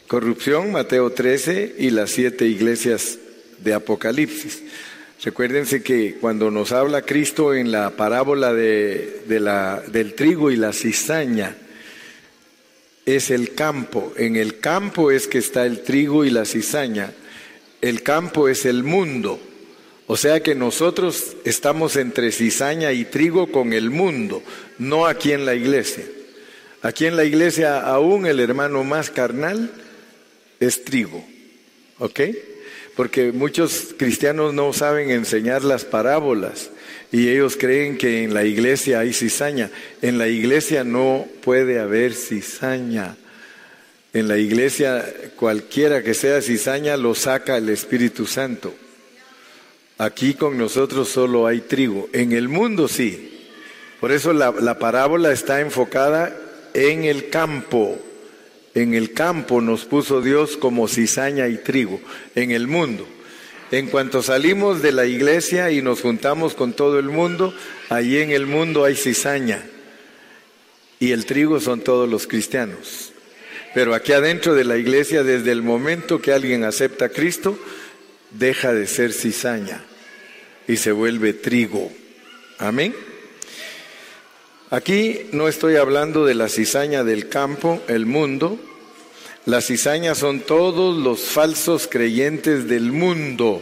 corrupción, 0.07 0.71
Mateo 0.71 1.09
13 1.11 1.75
y 1.79 1.89
las 1.89 2.11
siete 2.11 2.45
iglesias 2.45 3.17
de 3.59 3.73
Apocalipsis. 3.73 4.61
Recuérdense 5.23 5.81
que 5.81 6.15
cuando 6.19 6.51
nos 6.51 6.73
habla 6.73 7.03
Cristo 7.03 7.53
en 7.53 7.71
la 7.71 7.91
parábola 7.91 8.53
de, 8.53 9.23
la, 9.27 9.81
del 9.87 10.15
trigo 10.15 10.51
y 10.51 10.57
la 10.57 10.73
cizaña, 10.73 11.55
es 13.05 13.31
el 13.31 13.53
campo. 13.53 14.13
En 14.17 14.35
el 14.35 14.59
campo 14.59 15.11
es 15.11 15.27
que 15.27 15.37
está 15.37 15.65
el 15.65 15.81
trigo 15.81 16.25
y 16.25 16.29
la 16.29 16.45
cizaña. 16.45 17.11
El 17.81 18.03
campo 18.03 18.49
es 18.49 18.65
el 18.65 18.83
mundo. 18.83 19.39
O 20.13 20.15
sea 20.15 20.43
que 20.43 20.53
nosotros 20.53 21.37
estamos 21.43 21.95
entre 21.95 22.31
cizaña 22.31 22.91
y 22.91 23.03
trigo 23.03 23.51
con 23.51 23.73
el 23.73 23.89
mundo, 23.89 24.43
no 24.77 25.07
aquí 25.07 25.31
en 25.31 25.43
la 25.43 25.55
iglesia. 25.55 26.05
Aquí 26.83 27.07
en 27.07 27.15
la 27.15 27.23
iglesia 27.23 27.81
aún 27.81 28.27
el 28.27 28.39
hermano 28.39 28.83
más 28.83 29.09
carnal 29.09 29.71
es 30.59 30.85
trigo. 30.85 31.25
¿Ok? 31.97 32.19
porque 32.95 33.31
muchos 33.31 33.95
cristianos 33.97 34.53
no 34.53 34.71
saben 34.71 35.09
enseñar 35.09 35.63
las 35.63 35.83
parábolas 35.83 36.69
y 37.11 37.29
ellos 37.29 37.57
creen 37.57 37.97
que 37.97 38.21
en 38.21 38.35
la 38.35 38.45
iglesia 38.45 38.99
hay 38.99 39.13
cizaña. 39.13 39.71
En 40.03 40.19
la 40.19 40.27
iglesia 40.27 40.83
no 40.83 41.27
puede 41.41 41.79
haber 41.79 42.13
cizaña. 42.13 43.17
En 44.13 44.27
la 44.27 44.37
iglesia 44.37 45.11
cualquiera 45.35 46.03
que 46.03 46.13
sea 46.13 46.39
cizaña 46.39 46.97
lo 46.97 47.15
saca 47.15 47.57
el 47.57 47.69
Espíritu 47.69 48.27
Santo. 48.27 48.75
Aquí 49.97 50.33
con 50.33 50.57
nosotros 50.57 51.09
solo 51.09 51.47
hay 51.47 51.61
trigo. 51.61 52.09
En 52.13 52.31
el 52.31 52.49
mundo 52.49 52.87
sí. 52.87 53.49
Por 53.99 54.11
eso 54.11 54.33
la, 54.33 54.51
la 54.51 54.79
parábola 54.79 55.31
está 55.31 55.61
enfocada 55.61 56.35
en 56.73 57.05
el 57.05 57.29
campo 57.29 57.99
en 58.75 58.95
el 58.95 59.13
campo 59.13 59.61
nos 59.61 59.85
puso 59.85 60.21
Dios 60.21 60.57
como 60.57 60.87
cizaña 60.87 61.47
y 61.47 61.57
trigo, 61.57 62.01
en 62.35 62.51
el 62.51 62.67
mundo. 62.67 63.07
En 63.71 63.87
cuanto 63.87 64.21
salimos 64.21 64.81
de 64.81 64.91
la 64.91 65.05
iglesia 65.05 65.71
y 65.71 65.81
nos 65.81 66.01
juntamos 66.01 66.53
con 66.53 66.73
todo 66.73 66.99
el 66.99 67.09
mundo, 67.09 67.53
allí 67.89 68.19
en 68.19 68.31
el 68.31 68.45
mundo 68.45 68.83
hay 68.83 68.95
cizaña. 68.95 69.63
Y 70.99 71.11
el 71.11 71.25
trigo 71.25 71.59
son 71.59 71.81
todos 71.81 72.09
los 72.09 72.27
cristianos. 72.27 73.11
Pero 73.73 73.93
aquí 73.93 74.11
adentro 74.13 74.53
de 74.53 74.63
la 74.63 74.77
iglesia, 74.77 75.23
desde 75.23 75.51
el 75.51 75.63
momento 75.63 76.21
que 76.21 76.31
alguien 76.31 76.63
acepta 76.63 77.05
a 77.05 77.09
Cristo, 77.09 77.57
deja 78.33 78.73
de 78.73 78.87
ser 78.87 79.13
cizaña 79.13 79.83
y 80.67 80.77
se 80.77 80.91
vuelve 80.91 81.33
trigo. 81.33 81.91
Amén. 82.57 82.93
Aquí 84.69 85.27
no 85.31 85.47
estoy 85.47 85.75
hablando 85.75 86.25
de 86.25 86.33
la 86.33 86.49
cizaña 86.49 87.03
del 87.03 87.29
campo, 87.29 87.81
el 87.87 88.05
mundo. 88.05 88.59
Las 89.45 89.67
cizañas 89.67 90.17
son 90.17 90.39
todos 90.39 90.97
los 90.97 91.21
falsos 91.21 91.87
creyentes 91.87 92.67
del 92.67 92.91
mundo 92.91 93.61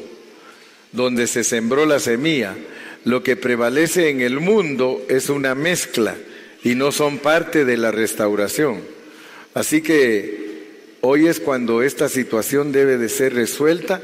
donde 0.92 1.28
se 1.28 1.44
sembró 1.44 1.86
la 1.86 2.00
semilla. 2.00 2.56
Lo 3.04 3.24
que 3.24 3.36
prevalece 3.36 4.10
en 4.10 4.22
el 4.22 4.40
mundo 4.40 5.04
es 5.10 5.30
una 5.30 5.56
mezcla 5.56 6.16
y 6.64 6.76
no 6.76 6.92
son 6.92 7.18
parte 7.18 7.66
de 7.66 7.78
la 7.78 7.92
restauración. 7.92 8.82
Así 9.54 9.82
que 9.82 10.98
hoy 11.02 11.28
es 11.28 11.40
cuando 11.40 11.82
esta 11.82 12.10
situación 12.10 12.72
debe 12.72 12.98
de 12.98 13.10
ser 13.10 13.34
resuelta 13.34 14.02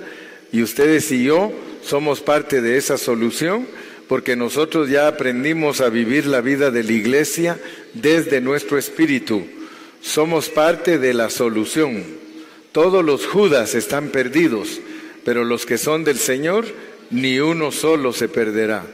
y 0.51 0.61
ustedes 0.61 1.11
y 1.11 1.23
yo 1.23 1.51
somos 1.83 2.21
parte 2.21 2.61
de 2.61 2.77
esa 2.77 2.97
solución 2.97 3.67
porque 4.07 4.35
nosotros 4.35 4.89
ya 4.89 5.07
aprendimos 5.07 5.81
a 5.81 5.89
vivir 5.89 6.25
la 6.25 6.41
vida 6.41 6.71
de 6.71 6.83
la 6.83 6.93
iglesia 6.93 7.59
desde 7.93 8.39
nuestro 8.41 8.77
espíritu. 8.77 9.45
Somos 10.01 10.49
parte 10.49 10.97
de 10.97 11.13
la 11.13 11.29
solución. 11.29 12.03
Todos 12.71 13.03
los 13.03 13.25
judas 13.25 13.75
están 13.75 14.09
perdidos, 14.09 14.79
pero 15.25 15.43
los 15.43 15.65
que 15.65 15.77
son 15.77 16.03
del 16.03 16.17
Señor, 16.17 16.65
ni 17.09 17.39
uno 17.39 17.71
solo 17.71 18.13
se 18.13 18.29
perderá. 18.29 18.85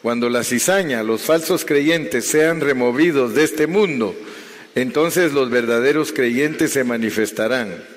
Cuando 0.00 0.30
la 0.30 0.44
cizaña, 0.44 1.02
los 1.02 1.22
falsos 1.22 1.64
creyentes 1.64 2.26
sean 2.26 2.60
removidos 2.60 3.34
de 3.34 3.44
este 3.44 3.66
mundo, 3.66 4.14
entonces 4.74 5.32
los 5.32 5.50
verdaderos 5.50 6.12
creyentes 6.12 6.72
se 6.72 6.84
manifestarán. 6.84 7.93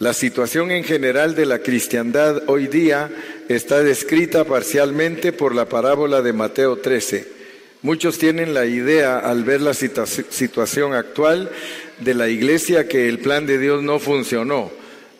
La 0.00 0.14
situación 0.14 0.70
en 0.70 0.82
general 0.82 1.34
de 1.34 1.44
la 1.44 1.58
cristiandad 1.58 2.44
hoy 2.46 2.68
día 2.68 3.10
está 3.50 3.82
descrita 3.82 4.46
parcialmente 4.46 5.30
por 5.30 5.54
la 5.54 5.68
parábola 5.68 6.22
de 6.22 6.32
Mateo 6.32 6.78
13. 6.78 7.28
Muchos 7.82 8.16
tienen 8.16 8.54
la 8.54 8.64
idea 8.64 9.18
al 9.18 9.44
ver 9.44 9.60
la 9.60 9.74
situación 9.74 10.94
actual 10.94 11.50
de 11.98 12.14
la 12.14 12.30
iglesia 12.30 12.88
que 12.88 13.10
el 13.10 13.18
plan 13.18 13.44
de 13.44 13.58
Dios 13.58 13.82
no 13.82 13.98
funcionó, 13.98 14.72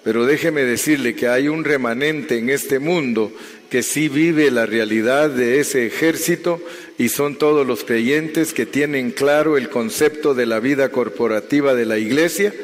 pero 0.03 0.25
déjeme 0.25 0.63
decirle 0.63 1.15
que 1.15 1.29
hay 1.29 1.49
un 1.49 1.65
remanente 1.65 2.39
en 2.39 2.49
este 2.49 2.79
mundo 2.79 3.31
que 3.69 3.83
sí 3.83 4.09
vive 4.09 4.51
la 4.51 4.65
realidad 4.65 5.29
de 5.29 5.61
ese 5.61 5.85
ejército 5.85 6.59
y 6.97 7.11
son 7.11 7.37
todos 7.37 7.67
los 7.67 7.85
creyentes 7.85 8.55
que 8.55 8.65
tienen 8.65 9.11
claro 9.11 9.59
el 9.59 9.69
concepto 9.69 10.33
de 10.33 10.47
la 10.47 10.59
vida 10.59 10.89
corporativa 10.89 11.75
de 11.75 11.85
la 11.85 11.99
iglesia 11.99 12.55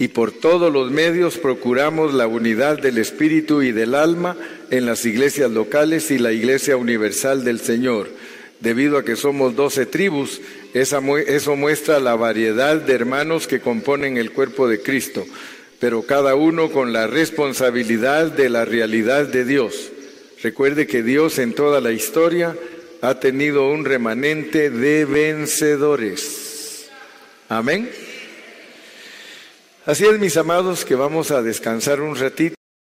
y 0.00 0.08
por 0.08 0.32
todos 0.32 0.72
los 0.72 0.90
medios 0.90 1.36
procuramos 1.36 2.14
la 2.14 2.26
unidad 2.26 2.78
del 2.78 2.96
espíritu 2.96 3.60
y 3.60 3.70
del 3.70 3.94
alma 3.94 4.34
en 4.70 4.86
las 4.86 5.04
iglesias 5.04 5.50
locales 5.50 6.10
y 6.10 6.16
la 6.16 6.32
iglesia 6.32 6.78
universal 6.78 7.44
del 7.44 7.60
Señor. 7.60 8.08
Debido 8.60 8.96
a 8.96 9.04
que 9.04 9.14
somos 9.14 9.56
doce 9.56 9.84
tribus, 9.84 10.40
eso 10.72 11.54
muestra 11.54 12.00
la 12.00 12.16
variedad 12.16 12.76
de 12.76 12.94
hermanos 12.94 13.46
que 13.46 13.60
componen 13.60 14.16
el 14.16 14.32
cuerpo 14.32 14.68
de 14.68 14.80
Cristo, 14.80 15.26
pero 15.78 16.00
cada 16.00 16.34
uno 16.34 16.70
con 16.70 16.94
la 16.94 17.06
responsabilidad 17.06 18.32
de 18.32 18.48
la 18.48 18.64
realidad 18.64 19.26
de 19.26 19.44
Dios. 19.44 19.92
Recuerde 20.42 20.86
que 20.86 21.02
Dios 21.02 21.38
en 21.38 21.52
toda 21.52 21.82
la 21.82 21.92
historia 21.92 22.56
ha 23.02 23.20
tenido 23.20 23.68
un 23.68 23.84
remanente 23.84 24.70
de 24.70 25.04
vencedores. 25.04 26.88
Amén. 27.50 27.90
Así 29.90 30.04
es, 30.04 30.20
mis 30.20 30.36
amados, 30.36 30.84
que 30.84 30.94
vamos 30.94 31.32
a 31.32 31.42
descansar 31.42 32.00
un 32.00 32.14
ratito. 32.14 32.59